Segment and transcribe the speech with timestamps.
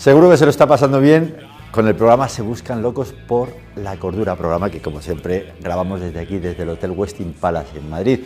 [0.00, 1.36] Seguro que se lo está pasando bien
[1.72, 6.20] con el programa Se Buscan Locos por la Cordura, programa que como siempre grabamos desde
[6.20, 8.20] aquí, desde el Hotel Westin Palace en Madrid.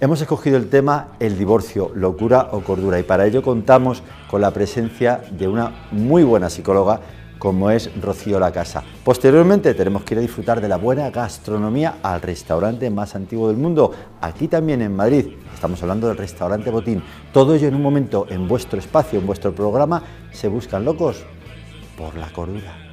[0.00, 4.52] Hemos escogido el tema el divorcio, locura o cordura y para ello contamos con la
[4.52, 7.00] presencia de una muy buena psicóloga
[7.42, 8.84] como es Rocío La Casa.
[9.02, 13.56] Posteriormente tenemos que ir a disfrutar de la buena gastronomía al restaurante más antiguo del
[13.56, 15.26] mundo, aquí también en Madrid.
[15.52, 17.02] Estamos hablando del restaurante Botín.
[17.32, 21.24] Todo ello en un momento en vuestro espacio, en vuestro programa, se buscan locos
[21.98, 22.91] por la cordura.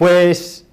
[0.00, 0.64] Pues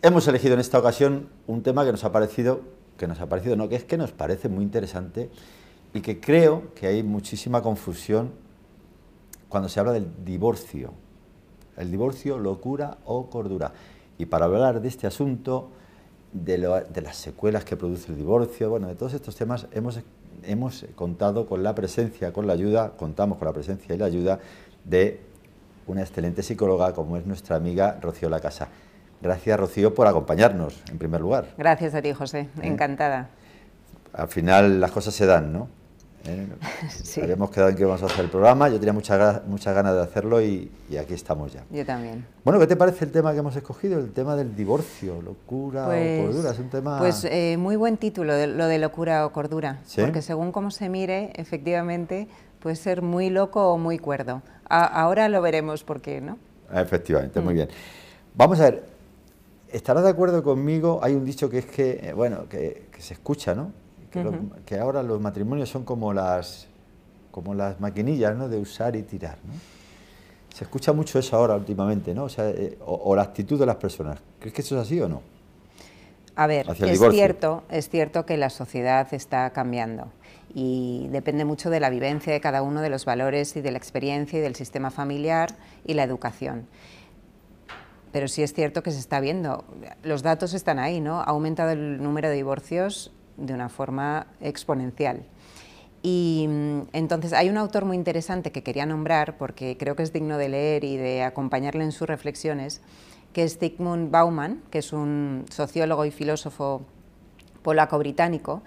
[0.00, 2.62] hemos elegido en esta ocasión un tema que nos ha parecido,
[2.96, 5.28] que nos ha parecido, no, que es que nos parece muy interesante
[5.92, 8.30] y que creo que hay muchísima confusión
[9.50, 10.94] cuando se habla del divorcio.
[11.76, 13.74] El divorcio, locura o cordura.
[14.16, 15.68] Y para hablar de este asunto,
[16.32, 20.00] de, las secuelas que produce el divorcio, bueno, de todos estos temas hemos,
[20.42, 24.40] hemos contado con la presencia, con la ayuda, contamos con la presencia y la ayuda
[24.86, 25.28] de
[25.90, 28.68] una excelente psicóloga como es nuestra amiga Rocío La Casa.
[29.20, 31.48] Gracias, Rocío, por acompañarnos, en primer lugar.
[31.58, 32.40] Gracias a ti, José.
[32.40, 32.48] ¿Eh?
[32.62, 33.28] Encantada.
[34.12, 35.68] Al final las cosas se dan, ¿no?
[36.24, 36.46] ¿Eh?
[37.22, 40.02] Habíamos quedado en que íbamos a hacer el programa, yo tenía muchas muchas ganas de
[40.02, 41.64] hacerlo y, aquí estamos ya.
[41.70, 42.26] Yo también.
[42.44, 43.98] Bueno, ¿qué te parece el tema que hemos escogido?
[43.98, 46.98] El tema del divorcio, locura o pues, cordura, es un tema...
[46.98, 51.32] Pues eh, muy buen título, lo de locura o cordura, porque según cómo se mire,
[51.36, 52.28] efectivamente,
[52.60, 56.38] puede ser muy loco o muy cuerdo ahora lo veremos por qué, ¿no?
[56.72, 57.56] Efectivamente, muy mm.
[57.56, 57.68] bien.
[58.34, 58.84] Vamos a ver,
[59.68, 63.54] estarás de acuerdo conmigo, hay un dicho que es que, eh, bueno, que, se escucha,
[63.54, 63.72] ¿no?
[64.64, 66.66] Que, ahora los matrimonios son como las,
[67.30, 68.48] como las maquinillas, ¿no?
[68.48, 69.52] De usar y tirar, ¿no?
[70.54, 72.24] Se escucha mucho eso ahora últimamente, ¿no?
[72.24, 74.18] O, sea, eh, o, la actitud de las personas.
[74.40, 75.22] ¿Crees que eso es así o no?
[76.34, 80.08] A ver, es cierto, es cierto que la sociedad está cambiando
[80.54, 83.78] y depende mucho de la vivencia de cada uno de los valores y de la
[83.78, 86.66] experiencia y del sistema familiar y la educación.
[88.12, 89.64] Pero sí es cierto que se está viendo,
[90.02, 91.20] los datos están ahí, ¿no?
[91.20, 95.24] Ha aumentado el número de divorcios de una forma exponencial.
[96.02, 100.12] Y mm, entonces hay un autor muy interesante que quería nombrar porque creo que es
[100.12, 102.80] digno de leer y de acompañarle en sus reflexiones,
[103.32, 106.82] que es Zygmunt Bauman, que es un sociólogo y filósofo
[107.62, 108.62] polaco-británico,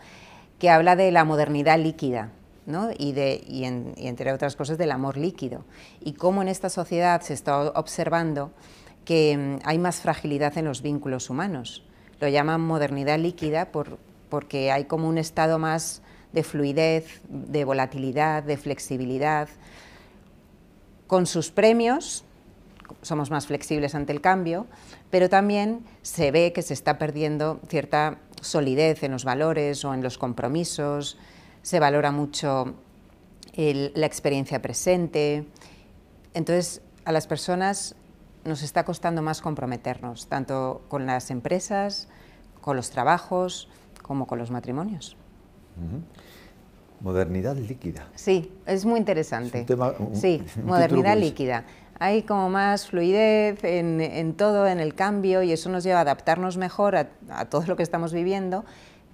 [0.59, 2.31] que habla de la modernidad líquida
[2.65, 2.89] ¿no?
[2.97, 5.65] y, de, y, entre otras cosas del amor líquido
[5.99, 8.51] y cómo en esta sociedad se está observando
[9.05, 11.83] que mm, hay más fragilidad en los vínculos humanos.
[12.19, 13.97] Lo llaman modernidad líquida por,
[14.29, 19.49] porque hay como un estado más de fluidez, de volatilidad, de flexibilidad,
[21.07, 22.25] con sus premios,
[23.03, 24.65] somos más flexibles ante el cambio,
[25.11, 30.03] pero también se ve que se está perdiendo cierta solidez en los valores o en
[30.03, 31.17] los compromisos,
[31.61, 32.75] se valora mucho
[33.55, 35.47] la experiencia presente.
[36.33, 37.95] Entonces, a las personas
[38.45, 42.07] nos está costando más comprometernos, tanto con las empresas,
[42.61, 43.69] con los trabajos,
[44.01, 45.15] como con los matrimonios.
[46.99, 48.07] Modernidad líquida.
[48.15, 49.65] Sí, es muy interesante.
[50.13, 51.65] sí, modernidad líquida
[51.99, 56.57] hay como más fluidez en, todo, en el cambio, y eso nos lleva a adaptarnos
[56.57, 57.05] mejor a,
[57.45, 58.65] todo lo que estamos viviendo,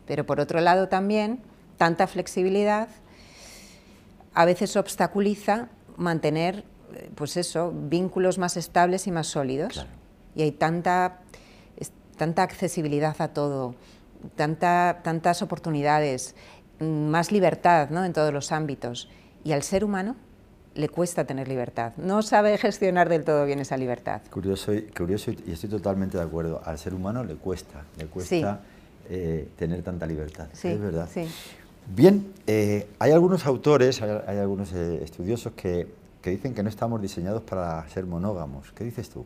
[0.05, 1.41] pero por otro lado también,
[1.77, 2.89] tanta flexibilidad
[4.33, 6.63] a veces obstaculiza mantener,
[7.15, 9.85] pues eso, vínculos más estables y más sólidos.
[10.35, 11.19] Y hay tanta,
[12.17, 13.75] tanta accesibilidad a todo,
[14.35, 16.35] tanta, tantas oportunidades,
[16.79, 18.05] más libertad ¿no?
[18.05, 19.09] en todos los ámbitos.
[19.43, 20.15] Y al ser humano
[20.75, 24.21] le cuesta tener libertad, no sabe gestionar del todo bien esa libertad.
[24.29, 28.61] Curioso, curioso y estoy totalmente de acuerdo, al ser humano le cuesta, le cuesta
[29.09, 31.09] eh, tener tanta libertad, es verdad.
[31.87, 35.87] Bien, eh, hay algunos autores, hay, algunos eh, estudiosos que,
[36.21, 38.71] que dicen que no estamos diseñados para ser monógamos.
[38.73, 39.25] ¿Qué dices tú?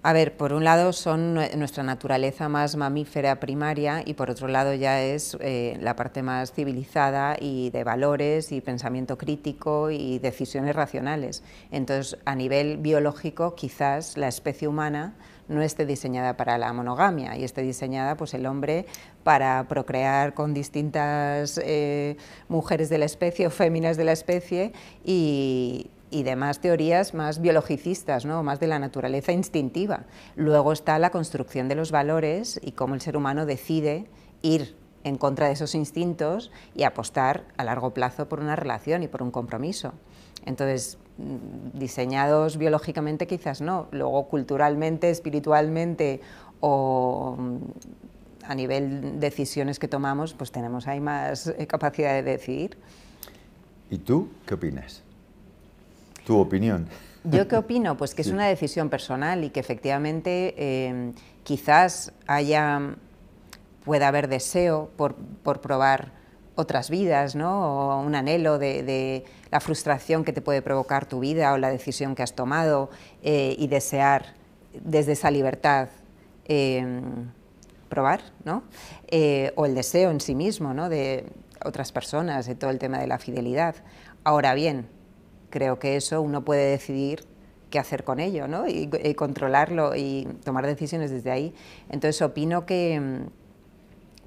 [0.00, 4.72] A ver, por un lado son nuestra naturaleza más mamífera primaria y por otro lado
[4.72, 10.76] ya es eh, la parte más civilizada y de valores y pensamiento crítico y decisiones
[10.76, 11.42] racionales.
[11.72, 15.14] Entonces, a nivel biológico, quizás la especie humana
[15.48, 18.86] no esté diseñada para la monogamia y esté diseñada pues el hombre
[19.24, 22.16] para procrear con distintas eh,
[22.48, 24.72] mujeres de la especie o féminas de la especie
[25.04, 28.42] y y demás teorías más biologicistas, ¿no?
[28.42, 30.04] más de la naturaleza instintiva.
[30.36, 34.06] Luego está la construcción de los valores y cómo el ser humano decide
[34.42, 39.08] ir en contra de esos instintos y apostar a largo plazo por una relación y
[39.08, 39.92] por un compromiso.
[40.44, 46.20] Entonces, mm, diseñados biológicamente quizás no, luego culturalmente, espiritualmente
[46.60, 47.58] o mm,
[48.44, 52.78] a nivel decisiones que tomamos, pues tenemos ahí más eh, capacidad de decidir.
[53.90, 55.02] ¿Y tú qué opinas?
[56.28, 56.86] ¿Tu opinión?
[57.24, 57.96] ¿Yo qué opino?
[57.96, 62.96] Pues que es una decisión personal y que efectivamente eh, quizás haya,
[63.86, 66.12] pueda haber deseo por, por probar
[66.54, 67.94] otras vidas, ¿no?
[67.94, 72.14] o un anhelo de, la frustración que te puede provocar tu vida o la decisión
[72.14, 72.90] que has tomado
[73.22, 74.34] eh, y desear
[74.84, 75.88] desde esa libertad
[76.44, 77.30] em,
[77.88, 78.64] probar, ¿no?
[79.06, 80.90] Eh, o el deseo en sí mismo ¿no?
[80.90, 81.24] de
[81.64, 83.76] otras personas, de todo el tema de la fidelidad.
[84.24, 84.97] Ahora bien,
[85.50, 87.24] creo que eso uno puede decidir
[87.70, 88.66] qué hacer con ello ¿no?
[88.66, 91.54] y, y controlarlo y tomar decisiones desde ahí.
[91.90, 93.28] Entonces opino que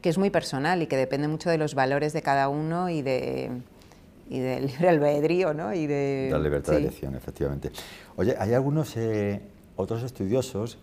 [0.01, 3.01] que es muy personal y que depende mucho de los valores de cada uno y
[3.01, 3.51] de
[4.29, 5.73] y del libre albedrío, ¿no?
[5.73, 7.71] Y de la libertad de elección, efectivamente.
[8.15, 9.41] Oye, hay algunos eh,
[9.75, 10.77] otros estudiosos,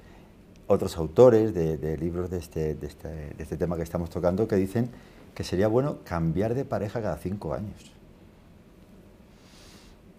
[0.67, 4.56] otros autores de, libros de este, de, este, de este tema que estamos tocando que
[4.56, 4.90] dicen
[5.35, 7.90] que sería bueno cambiar de pareja cada cinco años.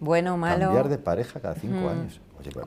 [0.00, 0.66] Bueno, malo.
[0.66, 2.20] Cambiar de pareja cada cinco años.
[2.40, 2.66] Oye, pues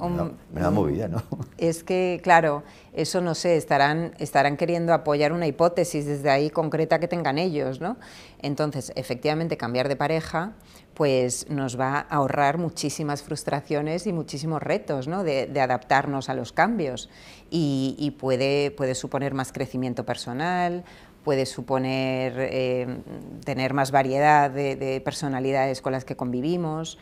[0.52, 1.24] me, da, movida, ¿no?
[1.58, 2.62] Es que, claro,
[2.94, 7.82] eso no sé, estarán, estarán queriendo apoyar una hipótesis desde ahí concreta que tengan ellos,
[7.82, 7.98] ¿no?
[8.40, 10.54] Entonces, efectivamente, cambiar de pareja
[10.94, 15.24] pues nos va a ahorrar muchísimas frustraciones y muchísimos retos ¿no?
[15.24, 17.10] de, adaptarnos a los cambios
[17.50, 20.84] y, puede, puede suponer más crecimiento personal,
[21.24, 23.00] puede suponer eh,
[23.44, 27.00] tener más variedad de personalidades con las que convivimos,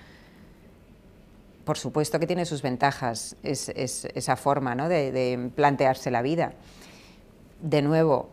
[1.63, 4.89] por supuesto que tiene sus ventajas es, esa forma ¿no?
[4.89, 6.53] de, plantearse la vida.
[7.61, 8.29] De nuevo,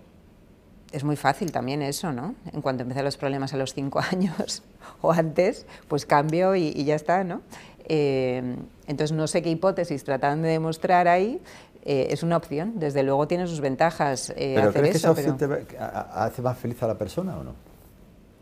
[0.92, 2.34] es muy fácil también eso, ¿no?
[2.52, 4.62] En cuanto empiezan los problemas a los cinco años
[5.02, 7.42] o antes, pues cambio y, ya está, ¿no?
[7.90, 11.40] Eh, entonces no sé qué hipótesis tratan de demostrar ahí,
[11.84, 14.30] eh, es una opción, desde luego tiene sus ventajas.
[14.36, 15.38] Eh, ¿Pero crees que esa opción
[15.78, 17.54] hace más feliz a la persona o no?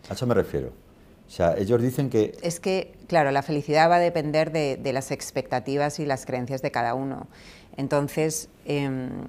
[0.09, 0.86] A eso me refiero.
[1.27, 2.37] O sea, ellos dicen que...
[2.43, 6.71] Es que, claro, la felicidad va a depender de, las expectativas y las creencias de
[6.71, 7.27] cada uno.
[7.77, 9.27] Entonces, em,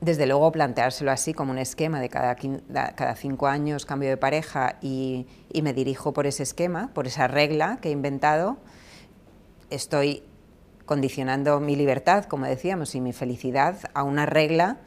[0.00, 4.76] desde luego planteárselo así como un esquema de cada, cada cinco años cambio de pareja
[4.80, 5.26] y,
[5.62, 8.58] me dirijo por ese esquema, por esa regla que he inventado,
[9.70, 10.22] estoy
[10.84, 14.78] condicionando mi libertad, como decíamos, y mi felicidad a una regla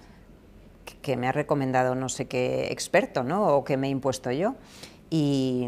[1.01, 3.47] que, me ha recomendado no sé qué experto, ¿no?
[3.47, 4.55] O que me he impuesto yo.
[5.09, 5.67] Y,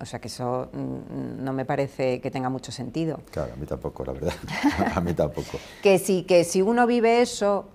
[0.00, 3.20] o sea que eso mm, no me parece que tenga mucho sentido.
[3.30, 4.32] Claro, a mí tampoco, la verdad.
[4.94, 5.58] a mí tampoco.
[5.82, 7.66] que, si, que si uno vive eso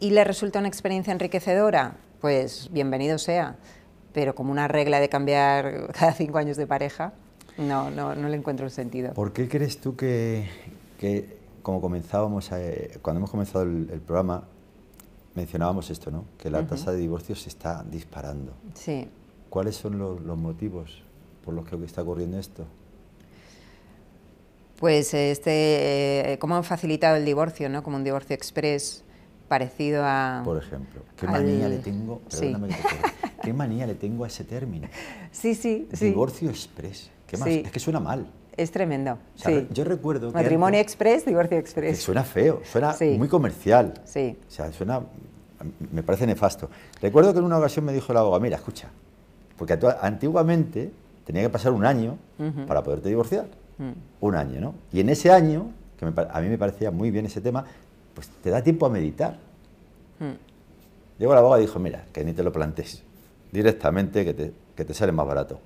[0.00, 3.56] y le resulta una experiencia enriquecedora, pues bienvenido sea.
[4.12, 7.12] Pero como una regla de cambiar cada cinco años de pareja,
[7.58, 9.12] no, no, no le encuentro el sentido.
[9.14, 10.48] ¿Por qué crees tú que,
[10.98, 14.44] que como comenzábamos, eh, cuando hemos comenzado el, programa,
[15.34, 16.26] mencionábamos esto, ¿no?
[16.38, 18.52] Que la tasa de divorcios se está disparando.
[18.74, 19.08] Sí.
[19.54, 21.04] ¿Cuáles son los, motivos
[21.44, 22.66] por los que está ocurriendo esto?
[24.80, 27.84] Pues este, eh, cómo han facilitado el divorcio, ¿no?
[27.84, 29.04] Como un divorcio express
[29.46, 30.42] parecido a...
[30.44, 32.18] Por ejemplo, ¿qué manía le tengo?
[32.28, 34.88] Perdóname que te ¿Qué manía le tengo a ese término?
[35.30, 36.06] Sí, sí, sí.
[36.06, 37.12] Divorcio express.
[37.28, 37.46] ¿Qué más?
[37.46, 38.26] Es que suena mal.
[38.56, 39.18] Es tremendo.
[39.36, 39.68] sí.
[39.70, 42.02] Yo recuerdo que Matrimonio express, divorcio express.
[42.02, 43.94] suena feo, suena muy comercial.
[44.04, 44.36] Sí.
[44.48, 45.00] O sea, suena...
[45.92, 46.68] Me parece nefasto.
[47.00, 48.90] Recuerdo que en una ocasión me dijo el abogado, mira, escucha,
[49.56, 50.90] porque antiguamente
[51.24, 52.18] tenía que pasar un año
[52.66, 53.46] para poderte divorciar.
[53.78, 53.92] Mm.
[54.20, 54.74] Un año, ¿no?
[54.92, 57.64] Y en ese año, que a mí me parecía muy bien ese tema,
[58.14, 59.36] pues te da tiempo a meditar.
[60.20, 61.18] Mm.
[61.18, 63.02] Llegó la abogado y dijo, mira, que ni te lo plantes
[63.52, 65.60] directamente, que te, que te sale más barato.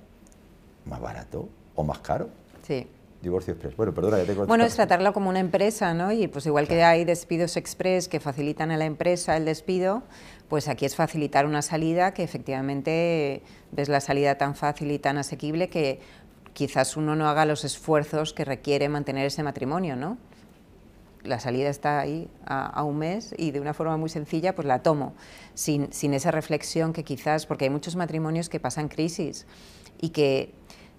[0.85, 2.29] ¿Más barato o más caro?
[2.63, 2.87] Sí.
[3.21, 3.75] Divorcio Express.
[3.75, 6.11] Bueno, perdona que te Bueno, es tratarlo como una empresa, ¿no?
[6.11, 10.03] Y pues igual que hay despidos express que facilitan a la empresa el despido,
[10.49, 15.17] pues aquí es facilitar una salida que efectivamente ves la salida tan fácil y tan
[15.17, 15.99] asequible que
[16.53, 20.17] quizás uno no haga los esfuerzos que requiere mantener ese matrimonio, ¿no?
[21.23, 24.81] La salida está ahí a, un mes y de una forma muy sencilla pues la
[24.81, 25.13] tomo,
[25.53, 29.45] sin, sin esa reflexión que quizás, porque hay muchos matrimonios que pasan crisis
[30.01, 30.53] y que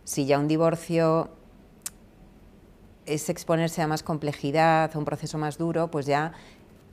[0.04, 1.30] si ya un divorcio
[3.06, 6.32] es exponerse a más complejidad, a un proceso más duro, pues ya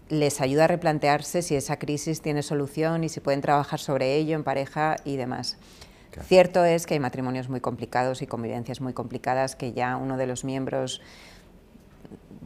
[0.09, 4.35] les ayuda a replantearse si esa crisis tiene solución y si pueden trabajar sobre ello
[4.35, 5.57] en pareja y demás.
[6.23, 10.25] Cierto es que hay matrimonios muy complicados y convivencias muy complicadas que ya uno de
[10.25, 11.01] los miembros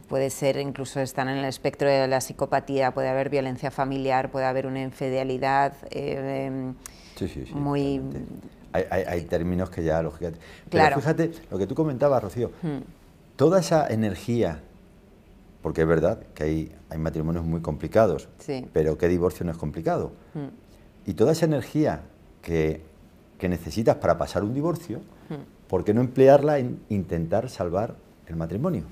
[0.08, 4.44] puede ser, incluso están en el espectro de la psicopatía, puede haber violencia familiar, puede
[4.44, 6.74] haber una infidelidad eh, em,
[7.16, 8.02] sí, sí, sí, muy...
[8.72, 10.40] Hay, términos que ya, lógicamente...
[10.70, 12.78] Pero fíjate, lo que tú comentabas, Rocío, hmm.
[13.36, 14.60] toda esa energía,
[15.62, 18.28] porque es verdad que hay, hay matrimonios muy complicados,
[18.72, 20.12] pero ¿qué divorcio no es complicado?
[20.34, 20.48] Hmm.
[21.06, 22.02] Y toda esa energía
[22.42, 22.82] que,
[23.38, 25.68] que, necesitas para pasar un divorcio, hmm.
[25.68, 27.94] ¿por qué no emplearla en intentar salvar
[28.26, 28.84] el matrimonio?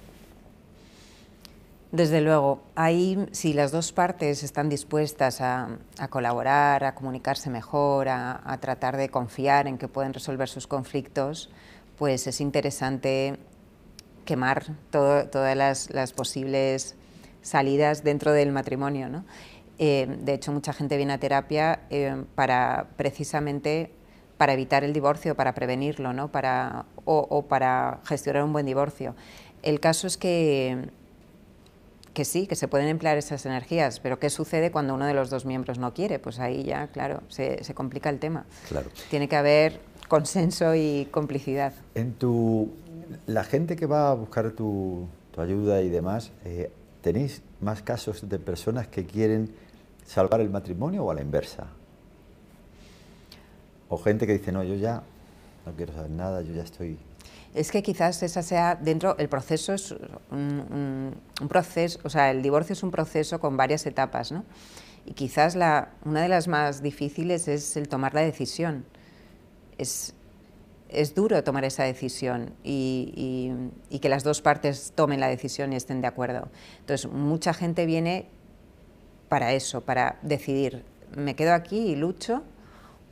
[1.93, 8.57] Desde luego, ahí si las dos partes están dispuestas a, colaborar, a comunicarse mejor, a,
[8.61, 11.51] tratar de confiar en que pueden resolver sus conflictos,
[11.99, 13.41] pues es interesante
[14.31, 15.57] quemar todas
[15.91, 16.95] las, posibles
[17.43, 19.25] salidas dentro del matrimonio.
[19.81, 23.91] Eh, de hecho, mucha gente viene a terapia eh, para precisamente
[24.37, 26.31] para evitar el divorcio, para prevenirlo, ¿no?
[26.31, 29.17] para, o para gestionar un buen divorcio.
[29.63, 30.91] El caso es que
[32.15, 35.31] que sí, que se pueden emplear esas energías, pero ¿qué sucede cuando uno de los
[35.31, 36.19] dos miembros no quiere?
[36.19, 38.47] Pues ahí ya, claro, se, complica el tema.
[38.69, 38.89] Claro.
[39.11, 41.73] Tiene que haber consenso y complicidad.
[41.95, 42.69] En tu,
[43.27, 48.39] la gente que va a buscar tu, ayuda y demás, eh, ¿tenéis más casos de
[48.39, 49.55] personas que quieren
[50.05, 51.69] salvar el matrimonio o a la inversa?
[53.89, 55.03] O gente que dice, no, yo ya
[55.65, 56.99] no quiero saber nada, yo ya estoy
[57.55, 59.95] es que quizás esa sea dentro, el proceso es
[60.31, 61.15] un,
[61.49, 64.45] proceso, o sea, el divorcio es un proceso con varias etapas, ¿no?
[65.05, 68.85] Y quizás la, una de las más difíciles es el tomar la decisión.
[70.93, 73.53] Es duro tomar esa decisión y,
[74.01, 76.49] que las dos partes tomen la decisión y estén de acuerdo.
[76.81, 78.27] Entonces, mucha gente viene
[79.29, 82.43] para eso, para decidir, me quedo aquí y lucho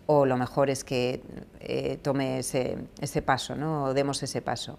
[0.07, 1.23] o lo mejor es que
[1.61, 3.85] eh, tome ese, paso, ¿no?
[3.85, 4.79] o demos ese paso.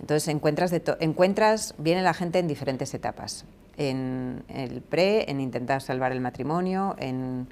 [0.00, 3.44] Entonces encuentras, encuentras, viene la gente en diferentes etapas,
[3.76, 7.48] en el pre, en intentar salvar el matrimonio, en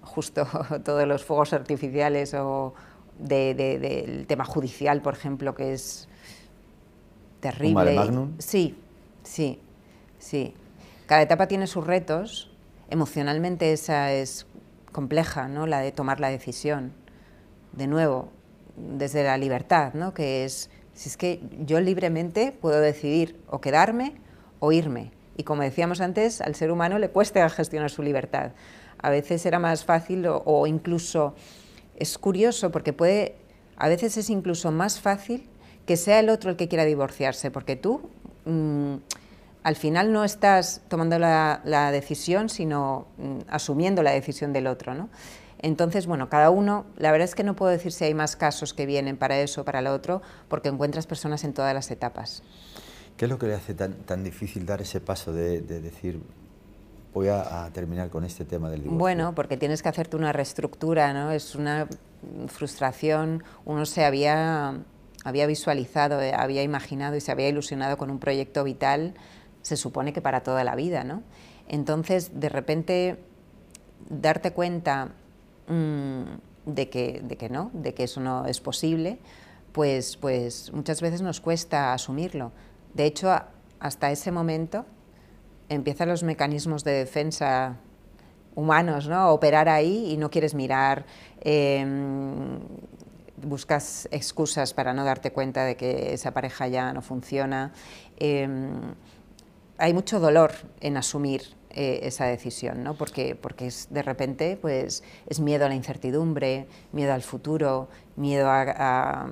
[0.00, 0.46] justo
[0.84, 2.72] todos los fuegos artificiales o
[3.18, 6.08] del tema judicial, por ejemplo, que es
[7.40, 7.98] terrible.
[8.38, 8.76] Sí,
[9.22, 9.60] sí,
[10.18, 10.54] sí.
[11.06, 12.50] Cada etapa tiene sus retos.
[12.90, 14.46] Emocionalmente esa es
[14.92, 15.66] compleja, ¿no?
[15.66, 16.92] la de tomar la decisión.
[17.72, 18.30] De nuevo,
[18.76, 20.14] desde la libertad, ¿no?
[20.14, 24.14] que es, si es que yo libremente puedo decidir o quedarme
[24.60, 25.12] o irme.
[25.36, 28.52] Y como decíamos antes, al ser humano le cuesta gestionar su libertad.
[29.00, 31.34] A veces era más fácil o, incluso
[31.98, 33.34] es curioso porque puede,
[33.76, 35.48] a veces es incluso más fácil
[35.86, 38.08] que sea el otro el que quiera divorciarse, porque tú
[38.44, 38.96] mm,
[39.62, 44.94] al final no estás tomando la, decisión, sino mm, asumiendo la decisión del otro.
[44.94, 45.08] ¿no?
[45.60, 48.74] Entonces, bueno, cada uno, la verdad es que no puedo decir si hay más casos
[48.74, 52.42] que vienen para eso o para lo otro, porque encuentras personas en todas las etapas.
[53.16, 56.22] ¿Qué es lo que le hace tan, difícil dar ese paso de, decir,
[57.14, 58.98] voy a, terminar con este tema del divorcio?
[58.98, 61.30] Bueno, porque tienes que hacerte una reestructura, ¿no?
[61.32, 61.88] Es una
[62.46, 64.78] frustración, uno se había,
[65.24, 69.14] había visualizado, eh, había imaginado y se había ilusionado con un proyecto vital
[69.62, 71.22] se supone que para toda la vida, ¿no?
[71.68, 73.18] Entonces, de repente,
[74.08, 75.12] darte cuenta
[75.68, 76.22] mm,
[76.66, 79.18] de, que, de que no, de que eso no es posible,
[79.72, 82.52] pues, pues muchas veces nos cuesta asumirlo.
[82.94, 83.30] De hecho,
[83.78, 84.86] hasta ese momento
[85.68, 87.76] empiezan los mecanismos de defensa
[88.54, 89.16] humanos, ¿no?
[89.16, 91.06] A operar ahí y no quieres mirar,
[91.40, 92.58] em,
[93.36, 97.72] buscas excusas para no darte cuenta de que esa pareja ya no funciona.
[98.18, 98.94] Em,
[99.78, 102.94] hay mucho dolor en asumir eh, esa decisión, ¿no?
[102.94, 108.48] porque, porque es, de repente pues, es miedo a la incertidumbre, miedo al futuro, miedo
[108.50, 109.28] a,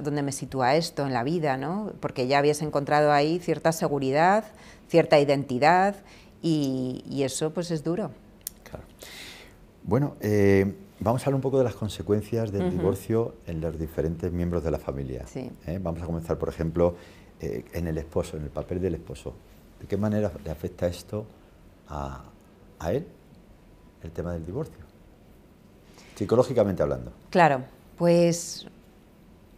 [0.00, 1.92] dónde me sitúa esto en la vida, ¿no?
[1.98, 4.44] porque ya habías encontrado ahí cierta seguridad,
[4.90, 5.94] cierta identidad
[6.42, 8.10] y, eso pues es duro.
[8.68, 8.84] Claro.
[9.84, 14.30] Bueno, eh, vamos a hablar un poco de las consecuencias del divorcio en los diferentes
[14.32, 15.26] miembros de la familia.
[15.26, 15.50] Sí.
[15.66, 15.78] ¿eh?
[15.80, 16.96] Vamos a comenzar, por ejemplo,
[17.40, 19.32] en el esposo, en el papel del esposo.
[19.80, 21.24] ¿De qué manera le afecta esto
[21.88, 22.22] a,
[22.90, 23.06] él,
[24.02, 24.84] el tema del divorcio?
[26.14, 27.12] Psicológicamente hablando.
[27.30, 27.62] Claro,
[27.96, 28.66] pues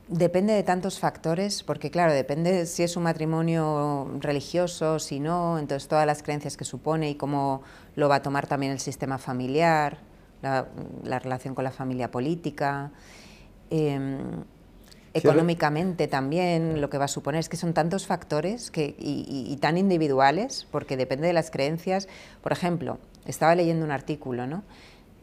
[0.08, 5.88] depende de tantos factores, porque claro, depende si es un matrimonio religioso, si no, entonces
[5.88, 7.62] todas las creencias que supone y cómo
[7.96, 9.98] lo va a tomar también el sistema familiar,
[10.42, 12.90] la, relación con la familia política.
[13.70, 14.44] Em,
[15.14, 19.78] económicamente también, lo que va a suponer, es que son tantos factores que, y, tan
[19.78, 22.08] individuales, porque depende de las creencias.
[22.42, 24.62] Por ejemplo, estaba leyendo un artículo, ¿no?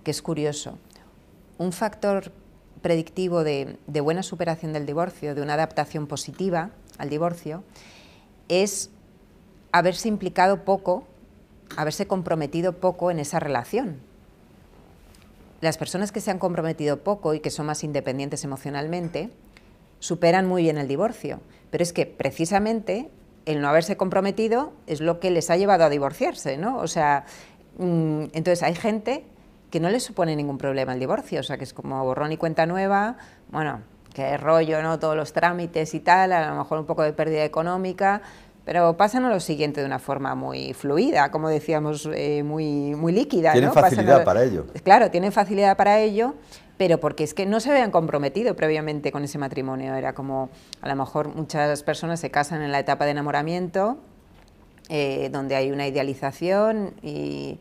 [0.03, 0.77] que es curioso.
[1.57, 2.31] Un factor
[2.81, 7.63] predictivo de, buena superación del divorcio, de una adaptación positiva al divorcio,
[8.47, 8.89] es
[9.71, 11.05] haberse implicado poco,
[11.77, 13.97] haberse comprometido poco en esa relación.
[15.61, 19.29] Las personas que se han comprometido poco y que son más independientes emocionalmente
[19.99, 23.09] superan muy bien el divorcio, pero es que precisamente
[23.45, 26.77] el no haberse comprometido es lo que les ha llevado a divorciarse, ¿no?
[26.77, 27.25] O sea,
[27.77, 29.25] mm, entonces hay gente
[29.69, 32.37] que no les supone ningún problema el divorcio, o sea, que es como borrón y
[32.37, 33.17] cuenta nueva,
[33.51, 33.81] bueno,
[34.13, 34.99] que rollo, ¿no?
[34.99, 38.21] Todos los trámites y tal, a lo mejor un poco de pérdida económica,
[38.65, 43.11] pero pasan a lo siguiente de una forma muy fluida, como decíamos, eh, muy, muy
[43.11, 43.51] líquida.
[43.51, 44.67] Tienen facilidad para ello.
[44.83, 46.35] Claro, tienen facilidad para ello,
[46.77, 49.95] pero porque es que no se habían comprometido previamente con ese matrimonio.
[49.95, 50.49] Era como,
[50.81, 53.97] a lo mejor muchas personas se casan en la etapa de enamoramiento,
[54.87, 57.59] eh, donde hay una idealización y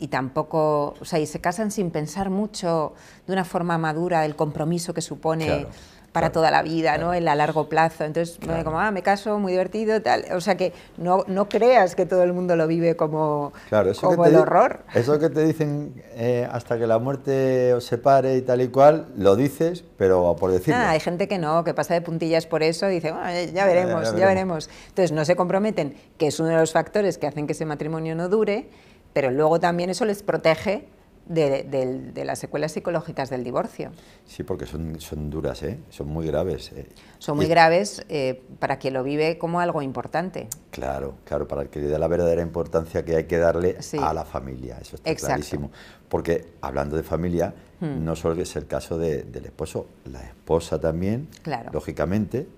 [0.00, 2.94] y tampoco, o sea, y se casan sin pensar mucho
[3.26, 5.66] de una forma madura el compromiso que supone
[6.12, 7.14] para toda la vida, ¿no?
[7.14, 8.04] En a largo plazo.
[8.04, 10.24] Entonces, como, ah, me caso, muy divertido, tal.
[10.34, 13.52] O sea, que no, no creas que todo el mundo lo vive como,
[14.00, 14.80] como el horror.
[14.94, 19.08] Eso que te dicen eh, hasta que la muerte os separe y tal y cual,
[19.16, 20.80] lo dices, pero por decirlo.
[20.80, 23.14] Ah, hay gente que no, que pasa de puntillas por eso y dice,
[23.52, 24.68] ya, veremos, ya veremos.
[24.88, 28.14] Entonces, no se comprometen, que es uno de los factores que hacen que ese matrimonio
[28.14, 28.68] no dure,
[29.12, 30.88] pero luego también eso les protege
[31.30, 33.92] de, las secuelas psicológicas del divorcio.
[34.26, 35.78] Sí, porque son, son duras, ¿eh?
[35.88, 36.72] son muy graves.
[36.72, 36.88] ¿eh?
[37.18, 40.48] Son muy graves eh, para quien lo vive como algo importante.
[40.70, 44.12] Claro, claro, para el que le dé la verdadera importancia que hay que darle a
[44.12, 45.70] la familia, eso está clarísimo.
[46.08, 48.04] Porque hablando de familia, hmm.
[48.04, 51.28] no solo es el caso del esposo, la esposa también,
[51.72, 52.48] lógicamente,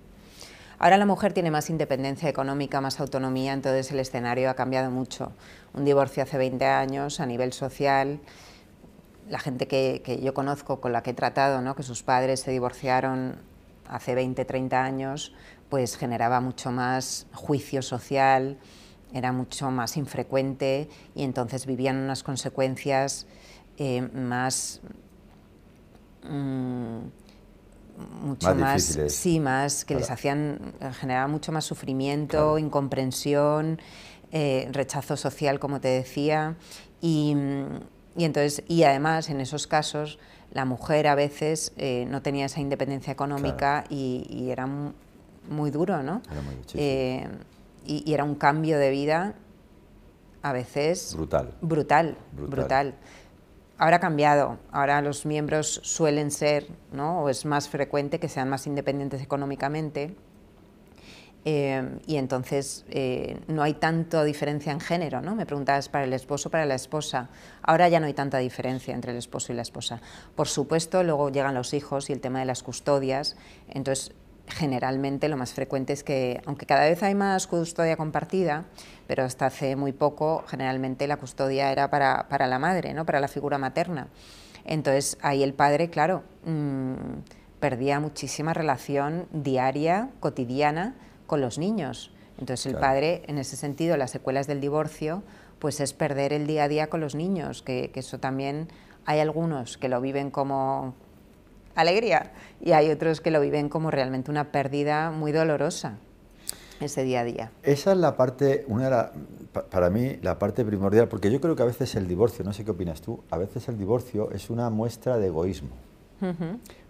[0.83, 5.31] Ahora la mujer tiene más independencia económica, más autonomía, entonces el escenario ha cambiado mucho.
[5.73, 8.19] Un divorcio hace 20 años a nivel social,
[9.29, 11.75] la gente que, yo conozco, con la que he tratado, ¿no?
[11.75, 13.37] que sus padres se divorciaron
[13.87, 15.33] hace 20, 30 años,
[15.69, 18.57] pues generaba mucho más juicio social,
[19.13, 23.27] era mucho más infrecuente y entonces vivían unas consecuencias
[23.77, 24.81] eh, más...
[26.23, 26.99] Mm,
[28.23, 33.79] mucho más, sí, más que les hacían generaba mucho más sufrimiento, incomprensión,
[34.35, 36.55] eh, rechazo social, como te decía,
[37.01, 37.37] y,
[38.17, 40.17] y, entonces y además en esos casos
[40.51, 44.67] la mujer a veces eh, no tenía esa independencia económica y, era
[45.47, 46.23] muy duro, ¿no?
[46.73, 47.27] Eh,
[47.85, 49.35] y, y, era un cambio de vida
[50.41, 52.17] a veces brutal, brutal.
[52.49, 52.95] brutal.
[53.77, 57.21] Ahora ha cambiado, ahora los miembros suelen ser, ¿no?
[57.21, 60.15] o es más frecuente que sean más independientes económicamente,
[61.45, 65.35] eh, y entonces eh, no hay tanta diferencia en género, ¿no?
[65.35, 67.29] Me preguntabas para el esposo, para la esposa.
[67.61, 70.01] Ahora ya no hay tanta diferencia entre el esposo y la esposa.
[70.35, 73.35] Por supuesto, luego llegan los hijos y el tema de las custodias.
[73.69, 74.13] Entonces,
[74.47, 78.65] generalmente lo más frecuente es que, aunque cada vez hay más custodia compartida,
[79.07, 83.05] pero hasta hace muy poco generalmente la custodia era para, la madre, ¿no?
[83.05, 84.07] para la figura materna.
[84.65, 86.93] Entonces ahí el padre, claro, mm,
[87.59, 90.95] perdía muchísima relación diaria, cotidiana
[91.33, 92.11] con los niños.
[92.37, 95.23] Entonces el padre, en ese sentido, las secuelas del divorcio,
[95.57, 98.67] pues es perder el día a día con los niños, que eso también
[99.07, 100.93] hay algunos que lo viven como
[101.73, 105.97] alegría y hay otros que lo viven como realmente una pérdida muy dolorosa
[106.79, 107.51] ese día a día.
[107.63, 109.09] Esa es la parte, una
[109.71, 112.63] para mí, la parte primordial, porque yo creo que a veces el divorcio, no sé
[112.63, 115.71] qué opinas tú, a veces el divorcio es una muestra de egoísmo.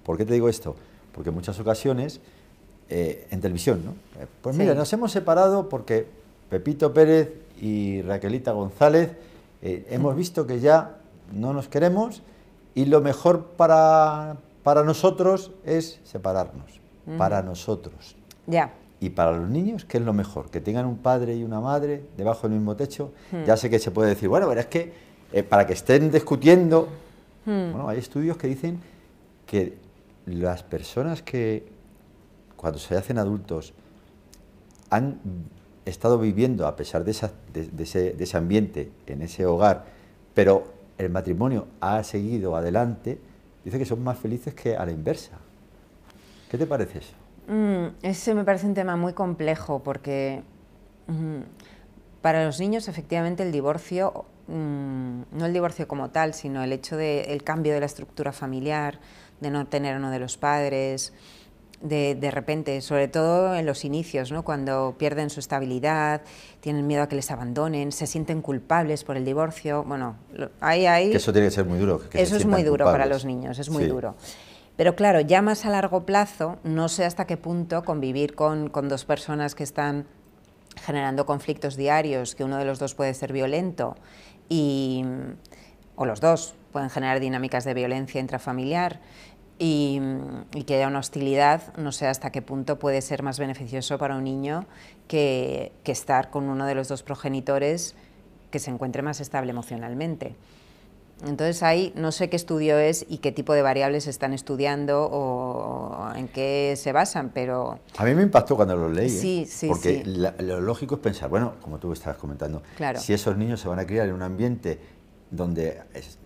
[0.03, 0.75] ¿Por qué te digo esto?
[1.13, 2.19] Porque en muchas ocasiones,
[2.89, 3.91] eh, en televisión, ¿no?
[4.21, 6.07] Eh, pues mira, nos hemos separado porque
[6.49, 9.11] Pepito Pérez y Raquelita González
[9.61, 10.97] eh, hemos visto que ya
[11.31, 12.21] no nos queremos
[12.75, 16.81] y lo mejor para, para nosotros es separarnos,
[17.17, 18.15] para nosotros.
[18.47, 18.73] Ya.
[18.99, 20.49] Y para los niños, ¿qué es lo mejor?
[20.49, 23.11] Que tengan un padre y una madre debajo del mismo techo.
[23.45, 24.93] Ya sé que se puede decir, bueno, pero es que
[25.33, 26.87] eh, para que estén discutiendo,
[27.45, 28.79] bueno, hay estudios que dicen
[29.45, 29.77] que
[30.25, 31.72] las personas que
[32.63, 33.73] cuando se hacen adultos
[34.89, 35.19] han
[35.83, 37.29] estado viviendo a pesar de, ese,
[38.13, 39.83] de ese ambiente, en ese hogar,
[40.33, 40.63] pero
[40.97, 43.19] el matrimonio ha seguido adelante,
[43.65, 45.31] dice que son más felices que a la inversa.
[46.49, 47.13] ¿Qué te parece eso?
[47.49, 50.41] Mm, ese me parece un tema muy complejo porque
[51.07, 51.41] mm,
[52.21, 56.95] para los niños efectivamente el divorcio, mm, no el divorcio como tal, sino el hecho
[56.95, 59.01] del cambio de la estructura familiar,
[59.41, 61.11] de no tener uno de los padres,
[61.83, 64.43] de, de, repente, sobre todo en los inicios, ¿no?
[64.43, 66.21] cuando pierden su estabilidad,
[66.61, 69.83] tienen miedo a que les abandonen, se sienten culpables por el divorcio.
[69.83, 70.15] Bueno,
[70.61, 72.01] ahí, ahí que eso tiene que ser muy duro.
[72.13, 74.15] eso es muy duro para los niños, es muy duro.
[74.77, 78.89] Pero claro, ya más a largo plazo, no sé hasta qué punto convivir con, con
[78.89, 80.07] dos personas que están
[80.83, 83.95] generando conflictos diarios, que uno de los dos puede ser violento
[84.49, 85.05] y,
[85.95, 88.99] o los dos pueden generar dinámicas de violencia intrafamiliar
[89.63, 90.01] y,
[90.65, 94.25] que haya una hostilidad, no sé hasta qué punto puede ser más beneficioso para un
[94.25, 94.65] niño
[95.07, 97.95] que, que estar con uno de los dos progenitores
[98.51, 100.35] que se encuentre más estable emocionalmente.
[101.25, 106.11] Entonces ahí no sé qué estudio es y qué tipo de variables están estudiando o
[106.13, 107.79] en qué se basan, pero...
[107.97, 109.09] A mí me impactó cuando lo leí, ¿eh?
[109.09, 112.63] sí, sí, porque lo lógico es pensar, bueno, como tú estabas comentando,
[112.97, 114.77] si esos niños se van a criar en un ambiente
[115.31, 115.81] donde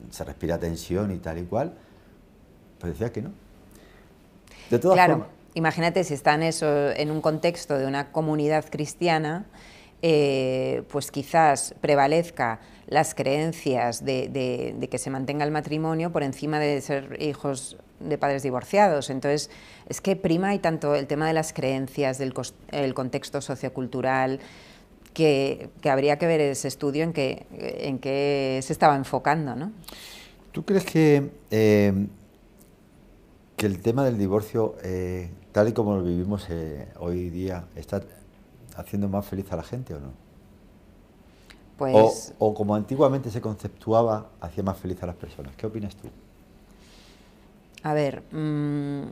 [0.10, 1.76] se respira tensión y tal y cual,
[2.86, 3.32] decía que no.
[4.70, 9.46] De todas claro, imagínate si están eso en un contexto de una comunidad cristiana,
[10.02, 16.80] eh, pues quizás prevalezca las creencias de, que se mantenga el matrimonio por encima de
[16.82, 19.10] ser hijos de padres divorciados.
[19.10, 19.50] Entonces,
[19.90, 22.34] es que prima y tanto el tema de las creencias, del
[22.72, 24.40] el contexto sociocultural,
[25.14, 29.56] que, habría que ver ese estudio en qué en que se estaba enfocando.
[29.56, 29.72] ¿no?
[30.52, 32.08] ¿Tú crees que, eh,
[33.58, 38.04] que el tema del divorcio, eh, tal y como lo vivimos eh, hoy día, está
[38.78, 40.14] haciendo más feliz a la gente o no?
[41.78, 45.56] Pues o, como antiguamente se conceptuaba, hacía más feliz a las personas.
[45.56, 46.08] ¿Qué opinas tú?
[47.84, 49.04] A ver, mm,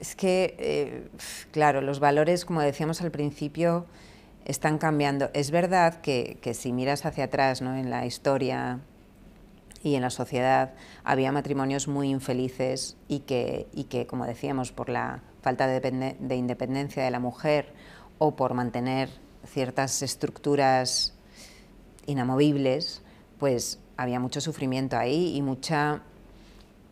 [0.00, 1.08] es que, eh,
[1.52, 3.86] claro, los valores, como decíamos al principio,
[4.44, 5.30] están cambiando.
[5.34, 7.76] Es verdad que, si miras hacia atrás ¿no?
[7.76, 8.80] en la historia
[9.82, 14.88] y en la sociedad, había matrimonios muy infelices y que, y que como decíamos, por
[14.88, 17.72] la falta de independencia de la mujer
[18.18, 19.08] o por mantener
[19.46, 21.14] ciertas estructuras
[22.06, 23.02] inamovibles,
[23.38, 26.02] pues había mucho sufrimiento ahí y mucha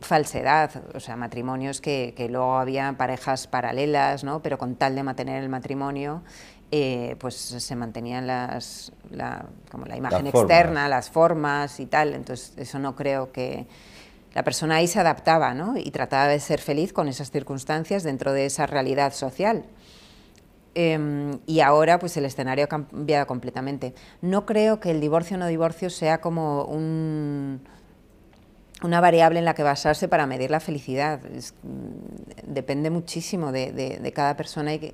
[0.00, 4.42] falsedad, o sea, matrimonios que, luego había parejas paralelas, ¿no?
[4.42, 6.22] pero con tal de mantener el matrimonio,
[6.70, 12.52] eh, pues se mantenían las, la, como la imagen externa, las formas y tal, entonces
[12.56, 13.66] eso no creo que...
[14.34, 15.78] La persona ahí se adaptaba ¿no?
[15.78, 19.64] y trataba de ser feliz con esas circunstancias dentro de esa realidad social.
[20.78, 23.94] Em, y ahora pues el escenario ha cambiado completamente.
[24.20, 27.62] No creo que el divorcio o no divorcio sea como un,
[28.82, 31.20] una variable en la que basarse para medir la felicidad.
[31.62, 34.92] Mm, depende muchísimo de, cada persona y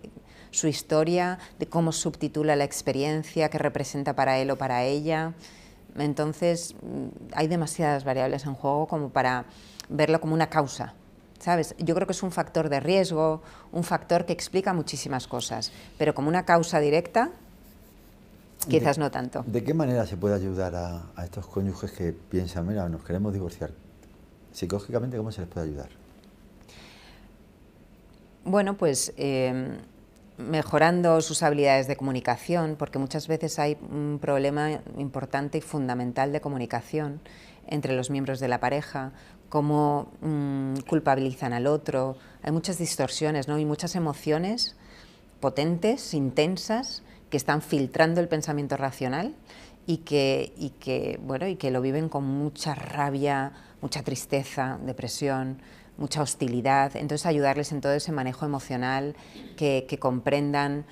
[0.53, 5.35] su historia, de cómo subtitula la experiencia, qué representa para él o para ella.
[5.99, 9.47] Entonces mm, hay demasiadas variables en juego como para
[9.89, 10.95] verlo como una causa
[11.43, 11.75] ¿sabes?
[11.79, 16.15] Yo creo que es un factor de riesgo, un factor que explica muchísimas cosas, pero
[16.15, 17.31] como una causa directa,
[18.69, 19.45] quizás no tanto.
[19.49, 23.73] ¿De qué manera se puede ayudar a, estos cónyuges que piensan, mira, nos queremos divorciar?
[24.53, 25.89] Psicológicamente, ¿cómo se les puede ayudar?
[28.45, 29.79] Bueno, pues em,
[30.39, 36.41] mejorando sus habilidades de comunicación, porque muchas veces hay un problema importante y fundamental de
[36.41, 37.21] comunicación
[37.67, 39.13] entre los miembros de la pareja,
[39.49, 42.17] cómo mm, culpabilizan al otro.
[42.43, 43.59] Hay muchas distorsiones ¿no?
[43.59, 44.77] y muchas emociones
[45.41, 49.35] potentes, intensas, que están filtrando el pensamiento racional
[49.87, 55.59] y que, y que, bueno, y que lo viven con mucha rabia, mucha tristeza, depresión,
[55.97, 56.97] mucha hostilidad.
[56.97, 59.15] Entonces ayudarles en todo ese manejo emocional,
[59.57, 60.85] que, comprendan,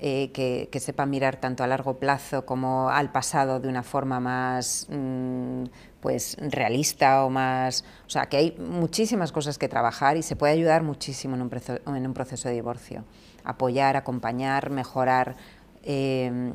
[0.00, 4.86] eh, que, sepan mirar tanto a largo plazo como al pasado de una forma más
[4.90, 5.64] mm,
[6.00, 7.84] pues realista o más...
[8.06, 11.48] O sea, que hay muchísimas cosas que trabajar y se puede ayudar muchísimo en un,
[11.48, 13.04] proceso, en un proceso de divorcio.
[13.44, 15.36] Apoyar, acompañar, mejorar,
[15.82, 16.52] em,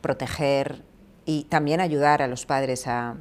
[0.00, 0.84] proteger
[1.24, 3.16] y también ayudar a los padres a,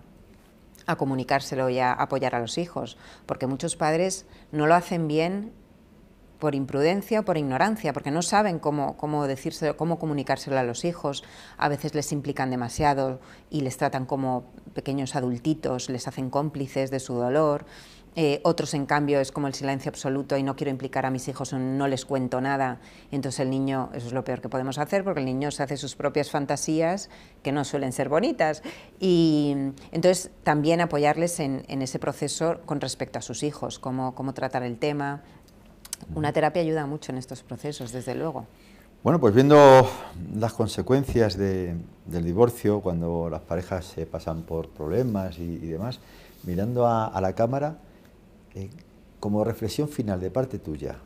[0.86, 5.54] a comunicárselo y a apoyar a los hijos, porque muchos padres no lo hacen bien
[6.44, 10.84] por imprudencia o por ignorancia, porque no saben cómo, cómo decírselo, cómo comunicárselo a los
[10.84, 11.24] hijos.
[11.58, 17.00] A veces les implican demasiado y les tratan como pequeños adultitos, les hacen cómplices de
[17.00, 17.66] su dolor.
[18.16, 21.28] Eh, otros, en cambio, es como el silencio absoluto y no quiero implicar a mis
[21.28, 22.80] hijos no les cuento nada.
[23.12, 25.64] Y entonces el niño, eso es lo peor que podemos hacer, porque el niño se
[25.64, 27.10] hace sus propias fantasías
[27.42, 28.62] que no suelen ser bonitas.
[29.00, 29.56] Y
[29.92, 34.78] entonces también apoyarles en, ese proceso con respecto a sus hijos, cómo, cómo tratar el
[34.78, 35.22] tema,
[36.16, 38.46] una terapia ayuda mucho en estos procesos, desde luego.
[39.04, 39.58] Bueno, pues viendo
[40.34, 41.84] las consecuencias del
[42.24, 46.00] divorcio, cuando las parejas se pasan por problemas y, demás,
[46.44, 47.80] mirando a, la cámara,
[48.56, 48.70] eh,
[49.20, 50.98] como reflexión final de parte tuya,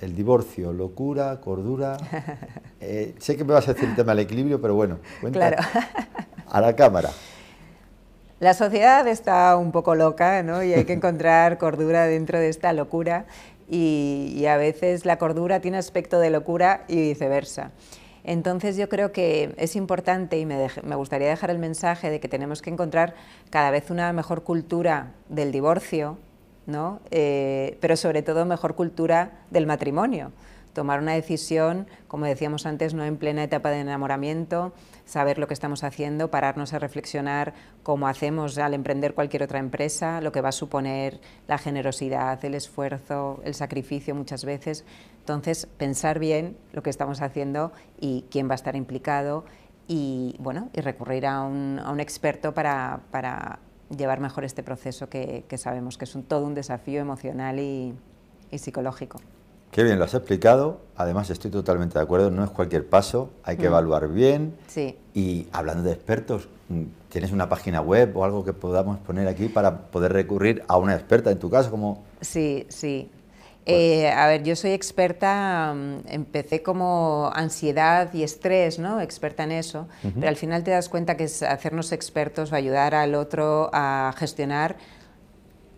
[0.00, 1.96] el divorcio, locura, cordura.
[2.86, 5.56] Eh, sé que me vas a decir el tema del equilibrio, pero bueno, cuenta
[6.46, 7.08] a la cámara.
[8.40, 10.62] La sociedad está un poco loca ¿no?
[10.62, 13.24] y hay que encontrar cordura dentro de esta locura
[13.68, 17.70] y, a veces la cordura tiene aspecto de locura y viceversa.
[18.22, 22.60] Entonces yo creo que es importante y me, gustaría dejar el mensaje de que tenemos
[22.60, 23.14] que encontrar
[23.50, 26.18] cada vez una mejor cultura del divorcio,
[26.66, 27.00] ¿no?
[27.10, 30.32] Eh, pero sobre todo mejor cultura del matrimonio.
[30.72, 34.72] Tomar una decisión, como decíamos antes, no en plena etapa de enamoramiento,
[35.04, 40.20] saber lo que estamos haciendo, pararnos a reflexionar cómo hacemos al emprender cualquier otra empresa,
[40.20, 44.84] lo que va a suponer la generosidad, el esfuerzo, el sacrificio muchas veces.
[45.20, 49.44] Entonces, pensar bien lo que estamos haciendo y quién va a estar implicado
[49.86, 53.00] y, bueno, y recurrir a un, experto para,
[53.96, 57.94] llevar mejor este proceso que, sabemos que es todo un desafío emocional y
[58.56, 59.20] psicológico.
[59.74, 60.78] Qué bien lo has explicado.
[60.94, 62.30] Además, estoy totalmente de acuerdo.
[62.30, 63.72] No es cualquier paso, hay que mm.
[63.72, 64.54] evaluar bien.
[64.68, 64.96] Sí.
[65.14, 69.48] Y hablando de expertos, mm, ¿tienes una página web o algo que podamos poner aquí
[69.48, 71.72] para poder recurrir a una experta en tu caso?
[71.72, 72.04] Como...
[72.20, 73.10] Sí, sí.
[73.66, 79.00] Eh, a ver, yo soy experta, mm, empecé como ansiedad y estrés, ¿no?
[79.00, 82.94] Experta en eso, pero al final te das cuenta que es hacernos expertos o ayudar
[82.94, 84.76] al otro a gestionar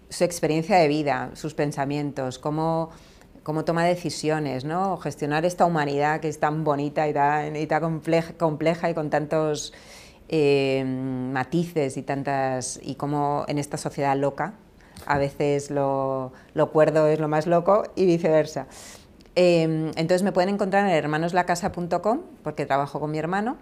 [0.08, 2.90] su experiencia de vida, sus pensamientos, cómo
[3.46, 4.96] cómo toma decisiones, ¿no?
[4.96, 7.54] gestionar esta humanidad que es tan bonita y tan,
[8.36, 9.72] compleja, y con tantos
[10.28, 14.54] eh, matices y tantas y cómo en esta sociedad loca
[15.04, 16.32] a veces lo,
[16.72, 18.66] cuerdo es lo más loco y viceversa.
[19.34, 23.58] Em, entonces me pueden encontrar en hermanoslacasa.com porque trabajo con mi hermano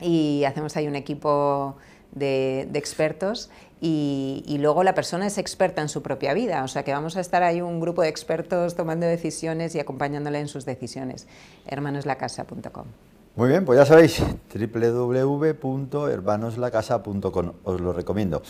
[0.00, 1.76] y hacemos ahí un equipo
[2.12, 6.92] de, expertos y, luego la persona es experta en su propia vida, o sea que
[6.92, 11.26] vamos a estar ahí un grupo de expertos tomando decisiones y acompañándole en sus decisiones.
[11.66, 12.84] hermanoslacasa.com.
[13.36, 14.20] Muy bien, pues ya sabéis,
[14.54, 18.42] www.hermanoslacasa.com, os lo recomiendo.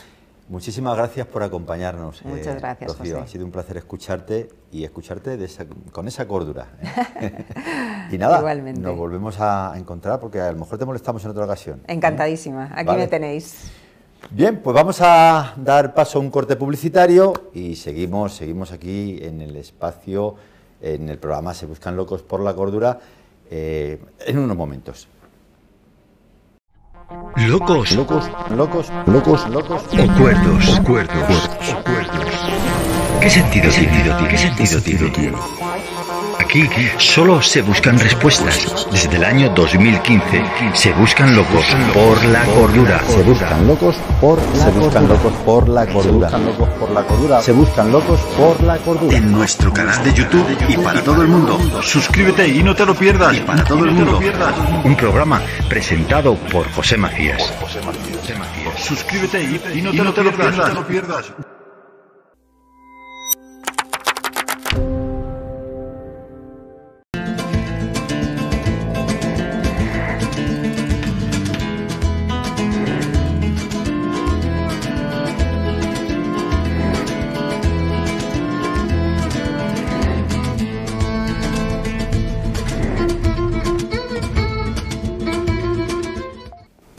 [0.51, 2.25] Muchísimas gracias por acompañarnos.
[2.25, 5.39] Muchas eh, gracias, Ha sido un placer escucharte y escucharte
[5.93, 6.73] con esa cordura.
[7.21, 7.45] ¿eh?
[8.11, 11.79] y nada, nos volvemos a encontrar porque a lo mejor te molestamos en otra ocasión.
[11.87, 11.93] ¿eh?
[11.93, 13.71] Encantadísima, aquí me tenéis.
[14.33, 19.43] Bien, pues vamos a dar paso a un corte publicitario y seguimos, seguimos aquí en
[19.43, 20.35] el espacio,
[20.81, 22.99] en el programa Se Buscan Locos por la Cordura,
[23.49, 25.07] en unos momentos.
[27.49, 27.91] Locos.
[27.93, 29.83] Locos, locos, locos, locos.
[29.93, 31.49] O cuerdos, cuerdos,
[31.85, 32.41] cuerdos.
[33.21, 34.29] ¿Qué sentido tiene?
[34.57, 35.37] ¿Qué sentido tiene?
[36.51, 38.85] Aquí solo se buscan respuestas.
[38.91, 40.43] Desde el año 2015
[40.75, 43.01] se buscan locos por la cordura.
[43.07, 46.29] Se buscan locos por la se buscan locos por la cordura.
[46.29, 47.41] Se buscan locos por la cordura.
[47.41, 49.17] Se buscan locos por la cordura.
[49.17, 51.57] En nuestro canal de YouTube y para todo el mundo.
[51.83, 53.33] Suscríbete y no te lo pierdas.
[53.33, 54.19] Y para todo el mundo.
[54.83, 57.55] Un programa presentado por José Macías.
[58.77, 61.33] Suscríbete y, no, te, lo pierdas.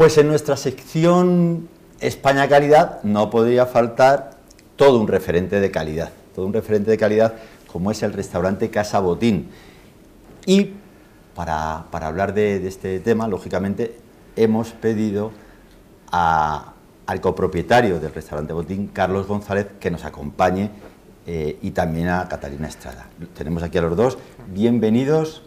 [0.01, 4.31] Pues en nuestra sección España Calidad no podría faltar
[4.75, 7.35] todo un referente de calidad, todo un referente de calidad
[7.71, 9.51] como es el restaurante Casa Botín.
[10.47, 10.71] Y
[11.35, 13.95] para, hablar de, este tema, lógicamente,
[14.35, 15.33] hemos pedido
[16.09, 20.71] al copropietario del restaurante Botín, Carlos González, que nos acompañe
[21.27, 23.05] eh, y también a Catalina Estrada.
[23.37, 24.17] Tenemos aquí a los dos.
[24.47, 25.43] Bienvenidos.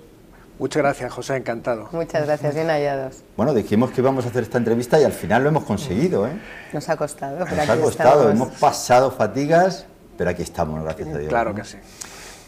[0.59, 1.89] Muchas gracias, José, encantado.
[1.91, 3.23] Muchas gracias, bien hallados.
[3.37, 6.33] Bueno, dijimos que íbamos a hacer esta entrevista y al final lo hemos conseguido, ¿eh?
[6.73, 9.87] Nos ha costado, Nos ha costado, hemos pasado fatigas,
[10.17, 11.29] pero aquí estamos, gracias a Dios.
[11.29, 11.77] Claro que sí.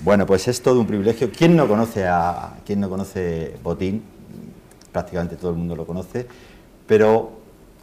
[0.00, 1.30] Bueno, pues es todo un privilegio.
[1.36, 4.04] ¿Quién no conoce a quién no conoce Botín?
[4.92, 6.26] Prácticamente todo el mundo lo conoce,
[6.86, 7.32] pero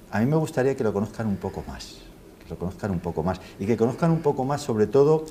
[0.09, 1.97] a mí me gustaría que lo conozcan un poco más,
[2.41, 5.25] que lo conozcan un poco más y que conozcan un poco más sobre todo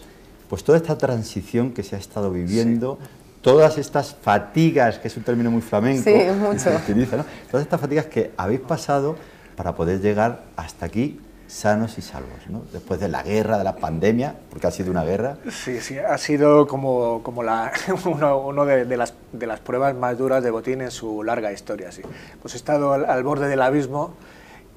[0.48, 2.98] pues toda esta transición que se ha estado viviendo
[3.42, 6.70] todas estas fatigas, que es un término muy flamenco, sí, mucho.
[7.50, 9.16] todas estas fatigas que habéis pasado
[9.56, 11.20] para poder llegar hasta aquí
[11.52, 12.62] sanos y salvos, ¿no?
[12.72, 15.36] después de la guerra, de la pandemia, porque ha sido una guerra.
[15.50, 17.70] Sí, sí, ha sido como, como la,
[18.06, 21.92] uno, de, las, de, las, pruebas más duras de Botín en su larga historia.
[21.92, 22.00] Sí.
[22.40, 24.14] Pues he estado al, borde del abismo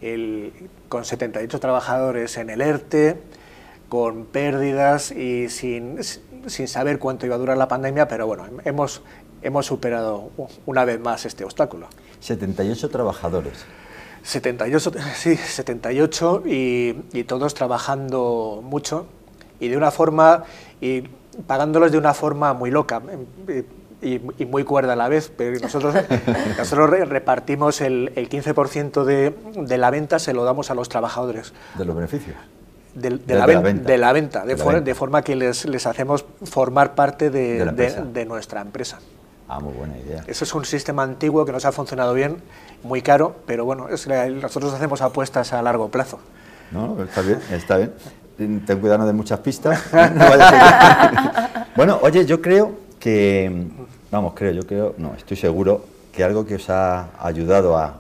[0.02, 0.52] el,
[0.90, 3.22] con 78 trabajadores en el ERTE,
[3.88, 5.98] con pérdidas y sin,
[6.48, 9.02] sin saber cuánto iba a durar la pandemia, pero bueno, hemos,
[9.42, 10.30] hemos superado
[10.66, 11.88] una vez más este obstáculo.
[12.20, 13.66] 78 trabajadores.
[14.24, 19.06] 78, sí, 78 y, y, todos trabajando mucho
[19.60, 20.44] y de una forma,
[20.82, 21.04] y
[21.46, 23.02] pagándolos de una forma muy loca
[24.02, 25.96] y, muy cuerda a la vez, pero nosotros,
[26.58, 31.54] nosotros repartimos el, el 15% de, de, la venta, se lo damos a los trabajadores.
[31.78, 32.36] ¿De los beneficios?
[32.96, 38.26] De, la, venta, de, la, venta, de, forma que les, les, hacemos formar parte de,
[38.26, 39.00] nuestra empresa.
[39.50, 40.24] Ah, muy buena idea.
[40.28, 42.38] Eso es un sistema antiguo que nos ha funcionado bien,
[42.84, 46.20] muy caro, pero bueno, nosotros hacemos apuestas a largo plazo.
[46.72, 47.94] No, está bien, está bien.
[48.38, 49.84] Ten cuidado de muchas pistas.
[51.76, 53.68] bueno, oye, yo creo que,
[54.10, 57.98] vamos, creo, yo creo, no, estoy seguro que algo que os ha ayudado a,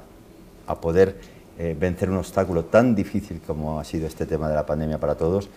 [0.68, 4.66] a poder eh, vencer un obstáculo tan difícil como ha sido este tema de la
[4.66, 5.50] pandemia para todos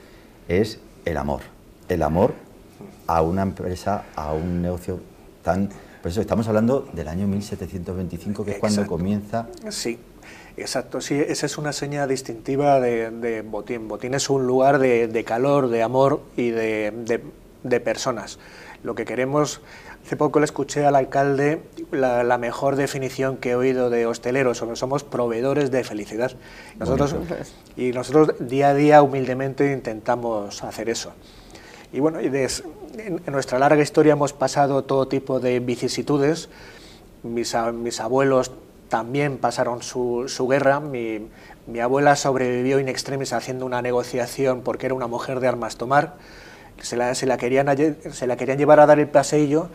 [0.46, 1.40] es el amor.
[1.88, 2.34] El amor
[3.06, 5.00] a una empresa, a un negocio
[5.42, 5.68] tan...
[6.02, 9.48] Por eso estamos hablando del año 1725, que es cuando comienza...
[9.70, 9.98] Sí,
[10.56, 11.00] exacto.
[11.00, 13.88] Sí, esa es una seña distintiva de, Botín.
[13.88, 17.20] Botín es un lugar de, calor, de amor y de,
[17.64, 18.38] de personas.
[18.84, 19.60] Lo que queremos
[20.08, 25.04] Hace poco le escuché al alcalde la, mejor definición que he oído de hosteleros, somos
[25.04, 26.32] proveedores de felicidad.
[26.78, 27.14] Nosotros,
[27.76, 31.12] y nosotros día a día humildemente intentamos hacer eso.
[31.92, 36.48] Y bueno, en, nuestra larga historia hemos pasado todo tipo de vicisitudes.
[37.22, 38.52] Mis, mis abuelos
[38.88, 40.80] también pasaron su, guerra.
[40.80, 41.28] Mi,
[41.66, 46.14] mi, abuela sobrevivió in extremis haciendo una negociación porque era una mujer de armas tomar.
[46.80, 47.66] Se la, se la, querían,
[48.12, 49.68] se la querían llevar a dar el paseillo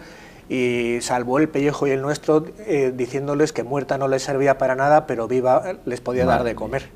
[0.50, 4.76] y salvó el pellejo y el nuestro eh, diciéndoles que muerta no les servía para
[4.76, 6.90] nada, pero viva les podía dar de comer.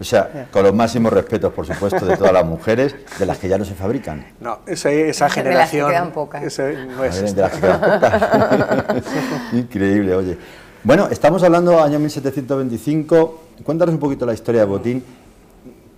[0.00, 3.48] O sea, con los máximos respetos, por supuesto, de todas las mujeres, de las que
[3.48, 4.26] ya no se fabrican.
[4.40, 5.88] No, esa, esa generación...
[5.88, 6.42] De las que quedan pocas.
[6.42, 9.02] no es de las que quedan pocas.
[9.52, 10.38] Increíble, oye.
[10.84, 13.42] Bueno, estamos hablando año 1725.
[13.62, 15.04] Cuéntanos un poquito la historia de Botín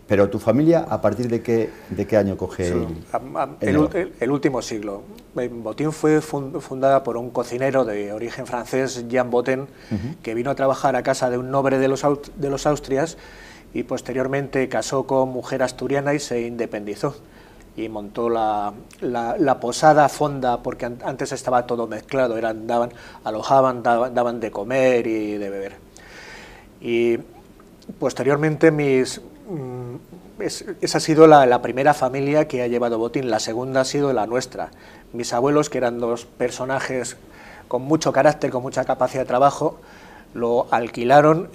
[0.06, 2.68] pero tu familia, ¿a partir de qué, de qué año coge
[3.60, 5.02] el, el, último siglo.
[5.34, 9.66] Botín fue fundada por un cocinero de origen francés, Jean Botin,
[10.22, 12.04] que vino a trabajar a casa de un noble de los,
[12.36, 13.16] de los Austrias
[13.72, 17.16] y posteriormente casó con mujer asturiana y se independizó.
[17.76, 22.90] Y montó la, la, posada fonda, porque antes estaba todo mezclado, eran, daban,
[23.24, 25.76] alojaban, daban, daban de comer y de beber.
[26.80, 27.18] Y
[27.98, 29.96] posteriormente mis, Mm,
[30.40, 34.26] esa ha sido la, primera familia que ha llevado botín, la segunda ha sido la
[34.26, 34.70] nuestra.
[35.12, 37.16] Mis abuelos, que eran dos personajes
[37.68, 39.80] con mucho carácter, con mucha capacidad de trabajo,
[40.32, 41.50] lo alquilaron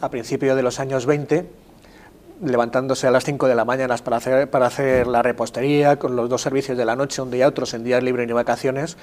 [0.00, 1.48] a principios de los años 20,
[2.42, 6.28] levantándose a las 5 de la mañana para hacer, para hacer la repostería, con los
[6.28, 8.96] dos servicios de la noche, un día otros en días libres y vacaciones,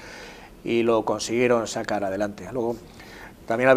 [0.64, 2.48] y lo consiguieron sacar adelante.
[2.52, 2.78] Luego,
[3.46, 3.70] también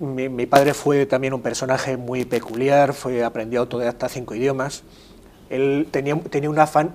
[0.00, 4.82] mi, padre fue también un personaje muy peculiar, fue, aprendió autodidacta cinco idiomas.
[5.50, 6.92] Él tenía, tenía un afán...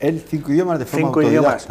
[0.00, 1.68] ¿Él cinco idiomas de forma cinco idiomas.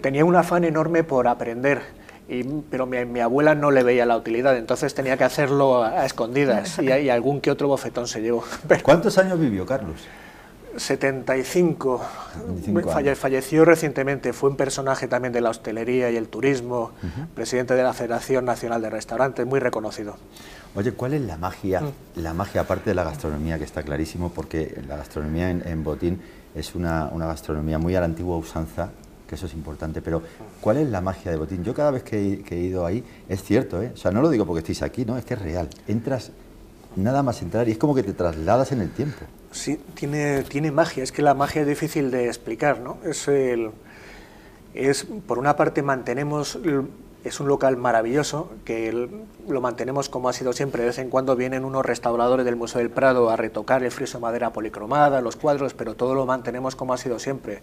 [0.00, 1.82] Tenía un afán enorme por aprender,
[2.28, 6.78] y, pero mi, abuela no le veía la utilidad, entonces tenía que hacerlo a, escondidas
[6.78, 8.44] y, y, algún que otro bofetón se llevó.
[8.82, 10.06] ¿Cuántos años vivió Carlos?
[10.76, 12.00] 75.
[13.16, 16.92] falleció recientemente, fue un personaje también de la hostelería y el turismo,
[17.34, 20.16] presidente de la Federación Nacional de Restaurantes, muy reconocido.
[20.74, 22.20] Oye, ¿cuál es la magia, mm.
[22.20, 26.20] la magia aparte de la gastronomía, que está clarísimo, porque la gastronomía en, Botín
[26.54, 28.90] es una, gastronomía muy a la antigua usanza,
[29.28, 30.22] que eso es importante, pero
[30.60, 31.62] ¿cuál es la magia de Botín?
[31.62, 33.92] Yo cada vez que, he ido ahí, es cierto, ¿eh?
[33.94, 36.32] o sea, no lo digo porque estéis aquí, no, es que es real, entras,
[36.96, 39.24] nada más entrar y es como que te trasladas en el tiempo.
[39.50, 42.98] Sí, tiene, tiene magia, es que la magia es difícil de explicar, ¿no?
[43.04, 43.70] Es, el,
[44.74, 46.58] es por una parte mantenemos,
[47.24, 49.08] es un local maravilloso, que
[49.46, 52.78] lo mantenemos como ha sido siempre, de vez en cuando vienen unos restauradores del Museo
[52.80, 56.74] del Prado a retocar el friso de madera policromada, los cuadros, pero todo lo mantenemos
[56.74, 57.62] como ha sido siempre.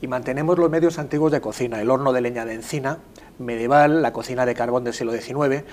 [0.00, 2.98] Y mantenemos los medios antiguos de cocina, el horno de leña de encina
[3.38, 5.64] medieval, la cocina de carbón del siglo XIX,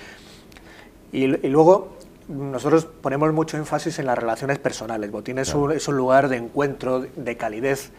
[1.12, 1.98] y, y luego
[2.32, 5.12] nosotros ponemos mucho énfasis en las relaciones personales.
[5.12, 7.92] Botín es, un, es un, lugar de encuentro, de calidez.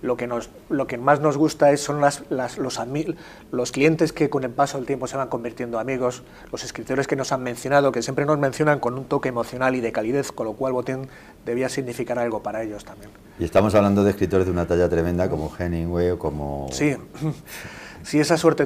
[0.00, 2.80] Lo que, nos, lo que más nos gusta es, son las, las, los,
[3.50, 6.22] los clientes que con el paso del tiempo se van convirtiendo amigos,
[6.52, 9.80] los escritores que nos han mencionado, que siempre nos mencionan con un toque emocional y
[9.80, 11.08] de calidez, con lo cual Botín
[11.44, 13.10] debía significar algo para ellos también.
[13.40, 16.68] Y estamos hablando de escritores de una talla tremenda como Hemingway o como...
[16.70, 16.94] Sí.
[18.08, 18.64] Sí, esa suerte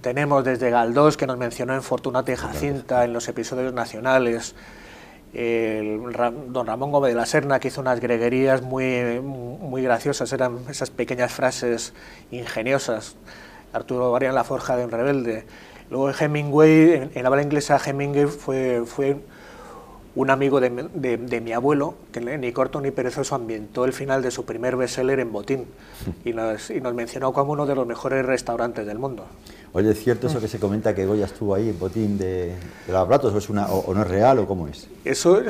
[0.00, 4.56] tenemos desde Galdós, que nos mencionó en Fortunata y Jacinta, en los episodios nacionales,
[5.32, 6.00] el,
[6.48, 10.90] don Ramón Gómez de la Serna, que hizo unas greguerías muy, muy graciosas, eran esas
[10.90, 11.92] pequeñas frases
[12.32, 13.14] ingeniosas,
[13.72, 15.44] Arturo Varía en La Forja de un Rebelde,
[15.88, 19.18] Luego Hemingway, en, la inglesa, Hemingway fue, fue
[20.14, 20.70] un amigo de,
[21.18, 25.20] de, mi abuelo, que ni corto ni perezoso ambientó el final de su primer bestseller
[25.20, 25.66] en Botín
[26.24, 29.26] y nos, y nos mencionó como uno de los mejores restaurantes del mundo.
[29.72, 32.56] Oye, ¿es cierto eso que se comenta que Goya estuvo ahí en botín de,
[32.86, 34.88] de los platos o, es una, o, no es real o cómo es?
[35.04, 35.40] Eso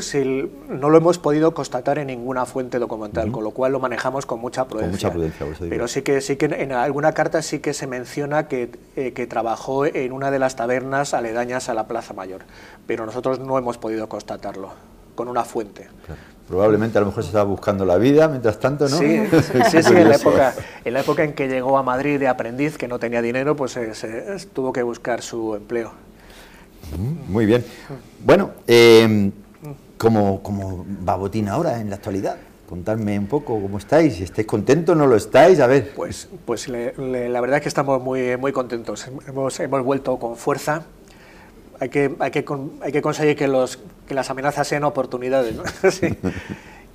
[0.68, 4.38] no lo hemos podido constatar en ninguna fuente documental, con lo cual lo manejamos con
[4.38, 5.10] mucha prudencia.
[5.10, 8.46] Con mucha prudencia, Pero sí que, sí que en alguna carta sí que se menciona
[8.46, 12.42] que, eh, que trabajó en una de las tabernas aledañas a la Plaza Mayor,
[12.86, 14.72] pero nosotros no hemos podido constatarlo
[15.14, 15.88] con una fuente.
[16.50, 18.98] Probablemente a lo mejor se estaba buscando la vida mientras tanto, ¿no?
[18.98, 19.22] Sí,
[19.70, 20.52] sí, sí, en, la época,
[20.84, 23.76] en la época en que llegó a Madrid de aprendiz, que no tenía dinero, pues
[23.76, 25.92] eh, se, tuvo que buscar su empleo.
[26.98, 27.64] Mm, muy bien.
[28.24, 29.30] Bueno, eh,
[29.96, 32.38] ¿cómo, ¿cómo, va Botín ahora en la actualidad?
[32.68, 35.92] Contadme un poco cómo estáis, si estáis contentos, no lo estáis, a ver.
[35.94, 40.84] Pues, pues la verdad es que estamos muy, muy contentos, hemos, hemos vuelto con fuerza,
[41.80, 42.44] hay que, hay que,
[42.82, 45.56] hay que conseguir que, los, que las amenazas sean oportunidades.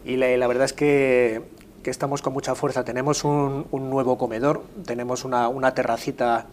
[0.08, 1.42] Y la, verdad es que,
[1.84, 2.84] estamos con mucha fuerza.
[2.84, 6.46] Tenemos un, un nuevo comedor, tenemos una, una terracita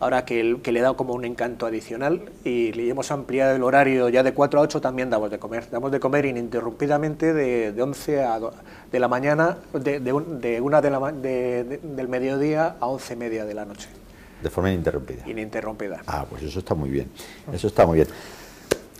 [0.00, 4.22] ahora que, le da como un encanto adicional y le hemos ampliado el horario ya
[4.22, 5.70] de 4 a 8 también damos de comer.
[5.70, 8.40] Damos de comer ininterrumpidamente de, de 11 a
[8.90, 13.44] de la mañana, de, de, de una de la, del mediodía a 11 y media
[13.44, 13.88] de la noche.
[14.46, 15.28] De forma ininterrumpida.
[15.28, 16.02] Ininterrumpida.
[16.06, 17.10] Ah, pues eso está muy bien.
[17.52, 18.06] Eso está muy bien.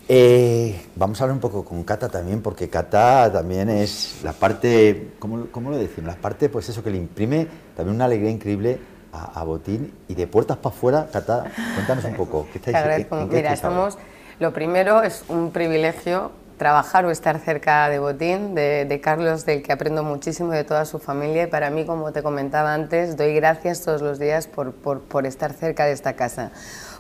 [0.09, 5.12] Eh, vamos a hablar un poco con Cata también, porque Cata también es la parte,
[5.20, 6.12] ¿cómo, cómo lo decimos?
[6.12, 8.80] La parte, pues eso, que le imprime también una alegría increíble
[9.12, 11.44] a, Botín y de puertas para afuera, Cata,
[11.76, 12.49] cuéntanos un poco.
[12.53, 13.99] ¿qué estáis, Mira, estamos,
[14.40, 19.73] lo primero es un privilegio trabajar o estar cerca de Botín, de, Carlos, del que
[19.73, 21.45] aprendo muchísimo, de toda su familia.
[21.45, 25.53] Y para mí, como te comentaba antes, doy gracias todos los días por, por, estar
[25.53, 26.51] cerca de esta casa.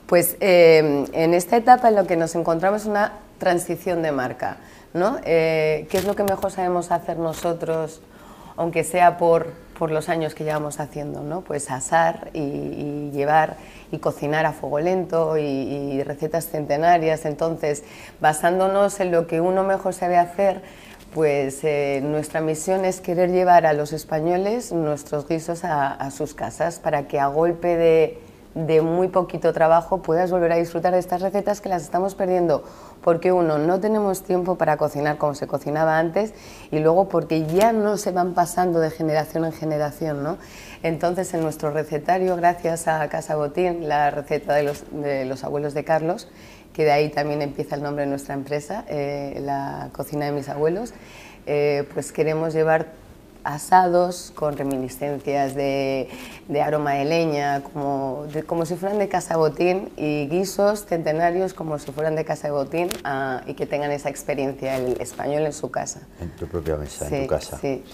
[0.06, 4.58] Pues eh, en esta etapa en lo que nos encontramos es una transición de marca.
[4.96, 5.18] ¿no?
[5.24, 8.00] Eh, ¿Qué es lo que mejor sabemos hacer nosotros,
[8.56, 11.22] aunque sea por, por los años que llevamos haciendo?
[11.22, 11.42] ¿no?
[11.42, 13.56] Pues asar y llevar
[13.90, 17.24] y cocinar a fuego lento y, recetas centenarias.
[17.24, 17.84] Entonces,
[18.20, 20.62] basándonos en lo que uno mejor sabe hacer,
[21.14, 26.78] pues eh, nuestra misión es querer llevar a los españoles nuestros guisos a sus casas
[26.78, 28.25] para que a golpe de
[28.56, 32.64] de muy poquito trabajo puedas volver a disfrutar de estas recetas que las estamos perdiendo
[33.02, 36.32] porque uno, no tenemos tiempo para cocinar como se cocinaba antes
[36.70, 40.22] y luego porque ya no se van pasando de generación en generación.
[40.22, 40.38] ¿no?
[40.82, 45.74] Entonces en nuestro recetario, gracias a Casa Botín, la receta de los, de los abuelos
[45.74, 46.28] de Carlos,
[46.72, 50.48] que de ahí también empieza el nombre de nuestra empresa, eh, la cocina de mis
[50.48, 50.94] abuelos,
[51.44, 52.86] eh, pues queremos llevar
[53.46, 56.08] asados con reminiscencias de,
[56.62, 61.92] aroma de leña, como, como si fueran de casa botín, y guisos centenarios como si
[61.92, 65.70] fueran de casa de botín ah, y que tengan esa experiencia el español en su
[65.70, 66.00] casa.
[66.20, 67.58] En tu propia mesa, en tu casa.
[67.60, 67.84] Sí.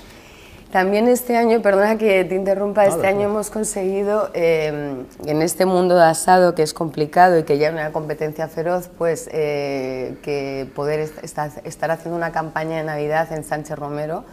[0.73, 5.95] También este año, perdona que te interrumpa, este año hemos conseguido, em, en este mundo
[5.97, 10.67] de asado que es complicado y que ya es una competencia feroz, pues eh, que
[10.75, 14.25] poder estar haciendo una campaña de Navidad en Sánchez Romero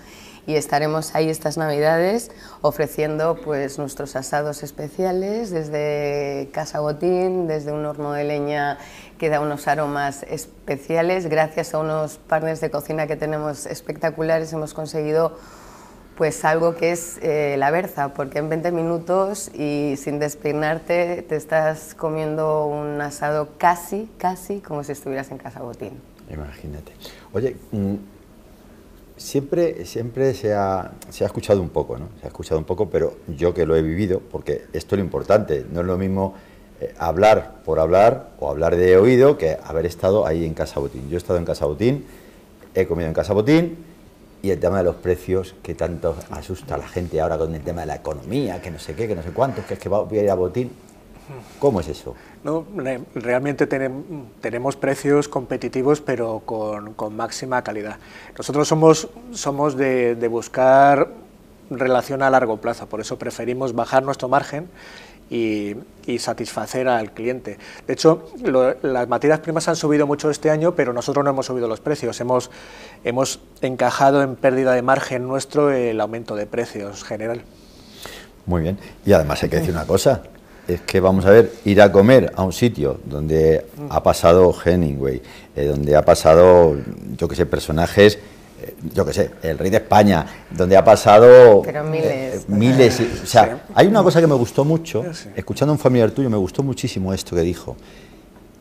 [0.49, 2.31] y estaremos ahí estas Navidades
[2.61, 8.79] ofreciendo pues nuestros asados especiales desde Casa Botín, desde un horno de leña
[9.19, 11.27] que da unos aromas especiales.
[11.27, 15.37] Gracias a unos partners de cocina que tenemos espectaculares hemos conseguido
[16.17, 21.35] pues algo que es eh, la berza, porque en 20 minutos y sin despeinarte te
[21.35, 26.01] estás comiendo un asado casi, casi como si estuvieras en Casa Botín.
[26.27, 26.91] Imagínate.
[27.33, 27.95] Oye, mm,
[29.19, 32.07] Siempre, siempre se, ha, se ha escuchado un poco, ¿no?
[32.21, 35.03] Se ha escuchado un poco, pero yo que lo he vivido, porque esto es lo
[35.03, 36.35] importante, no es lo mismo
[36.79, 41.09] eh, hablar por hablar o hablar de oído que haber estado ahí en Casa Botín.
[41.09, 42.05] Yo he estado en Casa Botín,
[42.73, 43.77] he comido en Casa Botín
[44.41, 47.61] y el tema de los precios que tanto asusta a la gente ahora con el
[47.61, 49.89] tema de la economía, que no sé qué, que no sé cuántos, que es que
[49.89, 50.71] voy a ir a Botín.
[51.59, 52.15] ¿Cómo es eso?
[52.43, 52.65] No,
[53.15, 57.97] realmente tenemos precios competitivos, pero con, máxima calidad.
[58.37, 61.09] Nosotros somos, somos de, buscar
[61.69, 64.69] relación a largo plazo, por eso preferimos bajar nuestro margen
[65.29, 65.75] y,
[66.17, 67.59] satisfacer al cliente.
[67.85, 68.31] De hecho,
[68.81, 72.19] las materias primas han subido mucho este año, pero nosotros no hemos subido los precios.
[72.19, 72.49] Hemos,
[73.03, 77.43] hemos encajado en pérdida de margen nuestro el aumento de precios general.
[78.47, 78.79] Muy bien.
[79.05, 80.23] Y además hay que decir una cosa,
[80.69, 85.21] es que vamos a ver, ir a comer a un sitio donde ha pasado Hemingway,
[85.55, 86.77] eh, donde ha pasado,
[87.17, 88.19] yo que sé, personajes,
[88.61, 92.35] eh, yo que sé, el rey de España, donde ha pasado Pero miles.
[92.35, 95.03] Eh, miles o sea, hay una cosa que me gustó mucho,
[95.35, 97.75] escuchando a un familiar tuyo, me gustó muchísimo esto que dijo,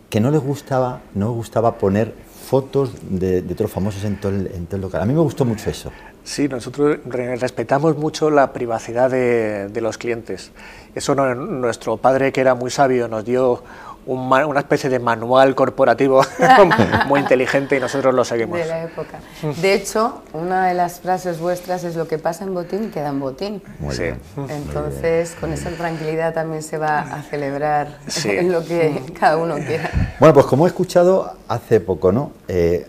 [0.08, 2.14] que no les gustaba, no gustaba poner
[2.48, 5.02] fotos de, otros famosos en todo, el, local.
[5.02, 5.92] A mí me gustó mucho eso.
[6.28, 10.50] Sí, nosotros respetamos mucho la privacidad de, de los clientes.
[10.94, 13.62] Eso no, nuestro padre, que era muy sabio, nos dio
[14.04, 16.20] una especie de manual corporativo
[17.08, 18.58] muy inteligente y nosotros lo seguimos.
[18.58, 19.20] De la época.
[19.62, 23.20] De hecho, una de las frases vuestras es lo que pasa en botín queda en
[23.20, 23.62] botín.
[23.90, 24.10] sí.
[24.50, 28.00] Entonces, con esa tranquilidad también se va a celebrar
[28.44, 29.90] lo que cada uno quiera.
[30.20, 32.32] Bueno, pues como he escuchado hace poco, ¿no?
[32.48, 32.86] Eh,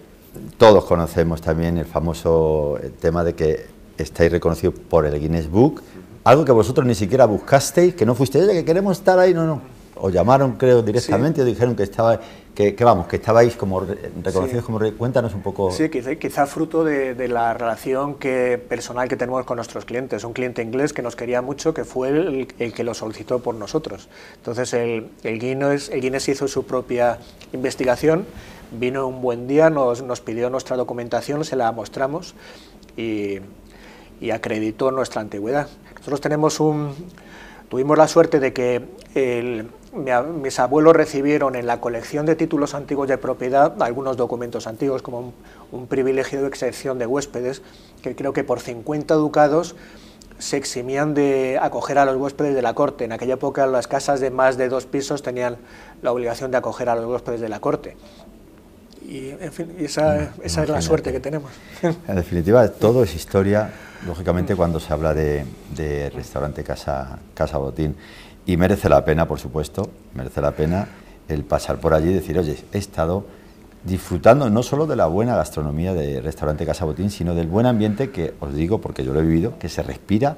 [0.58, 3.66] todos conocemos también el famoso tema de que
[3.98, 5.82] estáis reconocidos por el Guinness Book,
[6.24, 9.80] algo que vosotros ni siquiera buscasteis, que no fuisteis, que queremos estar ahí, no, no
[10.02, 12.20] os llamaron, creo, directamente y dijeron que estaba,
[12.56, 13.82] que, vamos, que estabais como
[14.24, 15.72] reconocidos como cuéntanos un poco.
[15.72, 20.24] Sí, quizá, fruto de, la relación que, personal que tenemos con nuestros clientes.
[20.24, 24.10] Un cliente inglés que nos quería mucho, que fue el, que lo solicitó por nosotros.
[24.38, 27.20] Entonces el, el, Guinness, el Guinness hizo su propia
[27.52, 28.26] investigación,
[28.72, 32.36] vino un buen día, nos, nos pidió nuestra documentación, se la mostramos
[32.98, 33.40] y,
[34.20, 35.68] y acreditó nuestra antigüedad.
[35.96, 36.94] Nosotros tenemos un,
[37.70, 43.18] tuvimos la suerte de que mis abuelos recibieron en la colección de títulos antiguos de
[43.18, 45.34] propiedad algunos documentos antiguos como
[45.72, 47.62] un, privilegio de excepción de huéspedes
[48.02, 49.76] que creo que por 50 ducados
[50.38, 53.04] se eximían de acoger a los huéspedes de la corte.
[53.04, 55.58] En aquella época las casas de más de dos pisos tenían
[56.02, 57.98] la obligación de acoger a los huéspedes de la corte.
[59.10, 61.52] Y, en fin, esa, esa es la suerte que tenemos.
[61.82, 63.72] En definitiva, todo es historia,
[64.06, 65.46] lógicamente, cuando se habla de,
[65.76, 67.96] de restaurante Casa, Casa Botín.
[68.46, 70.88] Y merece la pena, por supuesto, merece la pena
[71.28, 73.26] el pasar por allí y decir, oye, he estado
[73.84, 78.12] disfrutando no solo de la buena gastronomía de restaurante Casa Botín, sino del buen ambiente
[78.12, 80.38] que, os digo, porque yo lo he vivido, que se respira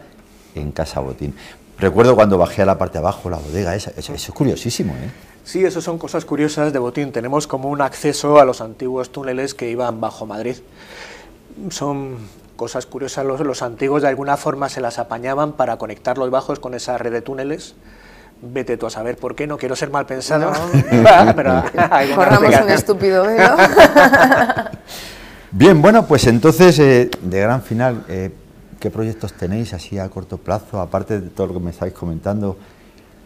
[0.55, 1.33] en Casa Botín.
[1.77, 5.09] Recuerdo cuando bajé a la parte de abajo, la bodega, esa, eso, es curiosísimo, ¿eh?
[5.43, 7.11] Sí, eso son cosas curiosas de Botín.
[7.11, 10.57] Tenemos como un acceso a los antiguos túneles que iban bajo Madrid.
[11.69, 12.17] Son
[12.55, 16.59] cosas curiosas, los, los antiguos de alguna forma se las apañaban para conectar los bajos
[16.59, 17.75] con esa red de túneles
[18.41, 20.51] Vete tú a saber por qué, no quiero ser mal pensado.
[22.15, 23.55] Corramos un estúpido velo.
[25.51, 28.31] Bien, bueno, pues entonces, eh, de gran final, eh,
[28.79, 32.57] ¿qué proyectos tenéis así a corto plazo, aparte de todo lo que me estáis comentando?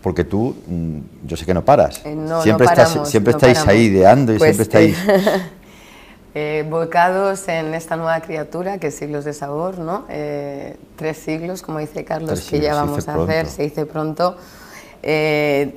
[0.05, 2.01] Porque tú, mm, yo sé que no paras.
[2.05, 4.97] Eh, siempre estás, siempre estáis ahí ideando y pues, siempre estáis...
[6.69, 10.05] volcados en esta nueva criatura que es Siglos de Sabor, ¿no?
[10.97, 14.35] tres siglos, como dice Carlos, que ya vamos a hacer, se dice pronto
[15.07, 15.71] eh,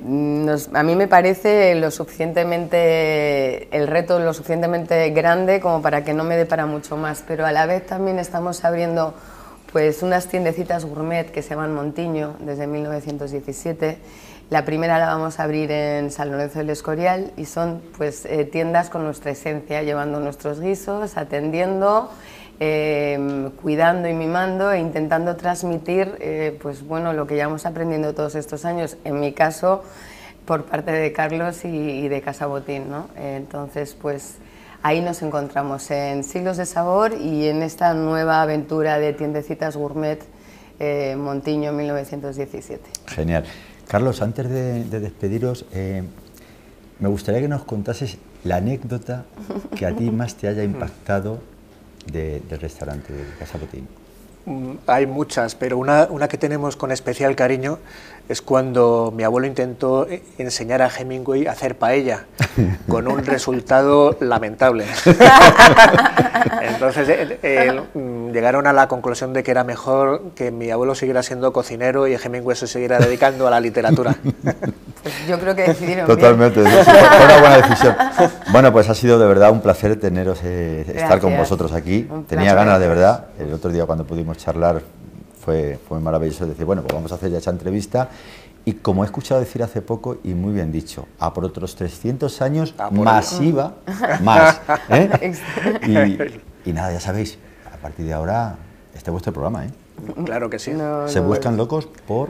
[0.73, 6.23] a mí me parece lo suficientemente, el reto lo suficientemente grande como para que no
[6.23, 9.13] me dé para mucho más, pero a la vez también estamos abriendo
[9.71, 13.97] pues unas tiendecitas gourmet que se llaman Montiño desde 1917.
[14.49, 18.45] La primera la vamos a abrir en San Lorenzo del Escorial y son pues eh,
[18.45, 22.09] tiendas con nuestra esencia, llevando nuestros guisos, atendiendo
[22.61, 28.35] Em, cuidando y mimando e intentando transmitir eh, pues bueno, lo que llevamos aprendiendo todos
[28.35, 29.81] estos años, en mi caso
[30.43, 32.89] por parte de Carlos y, de Casa Botín.
[32.89, 33.07] ¿no?
[33.15, 34.39] entonces, pues
[34.83, 40.19] ahí nos encontramos en Siglos de Sabor y en esta nueva aventura de tiendecitas gourmet
[40.79, 42.89] eh, Montiño 1917.
[43.07, 43.43] Genial.
[43.87, 46.03] Carlos, antes de, despediros, eh,
[46.99, 49.25] me gustaría que nos contases la anécdota
[49.75, 51.39] que a ti más te haya impactado
[52.05, 53.87] del restaurante de Casa Botín?
[54.45, 57.79] Mm, hay muchas, pero una, una, que tenemos con especial cariño
[58.29, 62.25] es cuando mi abuelo intentó eh, enseñar a Hemingway a hacer paella,
[62.87, 64.85] con un resultado lamentable.
[66.61, 71.23] Entonces eh, mm, llegaron a la conclusión de que era mejor que mi abuelo siguiera
[71.23, 74.15] siendo cocinero y Hemingway se siguiera dedicando a la literatura.
[75.01, 77.95] Pues yo creo que decidieron Totalmente, fue una buena decisión.
[78.51, 82.07] Bueno, pues ha sido de verdad un placer teneros, eh, estar con vosotros aquí.
[82.27, 84.81] Tenía ganas de verdad, el otro día cuando pudimos charlar
[85.39, 88.09] fue, fue maravilloso decir, bueno, pues vamos a hacer ya esa entrevista.
[88.65, 92.41] Y como he escuchado decir hace poco, y muy bien dicho, a por otros 300
[92.41, 93.75] años, masiva,
[94.21, 94.61] más.
[94.89, 96.41] ¿eh?
[96.65, 97.37] y, nada, ya sabéis,
[97.73, 98.57] a partir de ahora,
[98.93, 99.65] este es vuestro programa.
[99.65, 99.69] ¿eh?
[100.25, 100.73] Claro que sí.
[101.07, 102.29] Se buscan locos por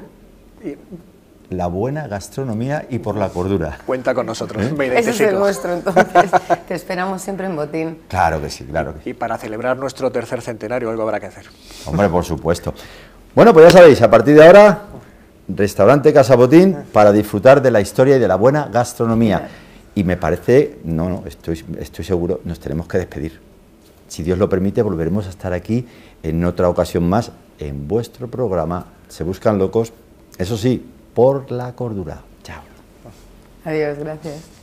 [1.49, 3.79] la buena gastronomía y por la cordura.
[3.85, 4.63] Cuenta con nosotros.
[4.63, 4.91] ¿Eh?
[4.95, 6.05] Ese es el nuestro, entonces.
[6.67, 7.99] Te esperamos siempre en Botín.
[8.07, 9.09] Claro que sí, claro que sí.
[9.11, 11.45] Y para celebrar nuestro tercer centenario algo habrá que hacer.
[11.85, 12.73] Hombre, por supuesto.
[13.33, 14.83] Bueno, pues ya sabéis, a partir de ahora,
[15.47, 19.49] restaurante Casa Botín para disfrutar de la historia y de la buena gastronomía.
[19.95, 23.39] Y me parece, no, no, estoy, estoy seguro, nos tenemos que despedir.
[24.07, 25.87] Si Dios lo permite, volveremos a estar aquí
[26.23, 29.93] en otra ocasión más en vuestro programa Se Buscan Locos.
[30.37, 32.21] Eso sí, por la cordura.
[32.43, 32.61] Chao.
[33.65, 34.59] Adiós, gracias.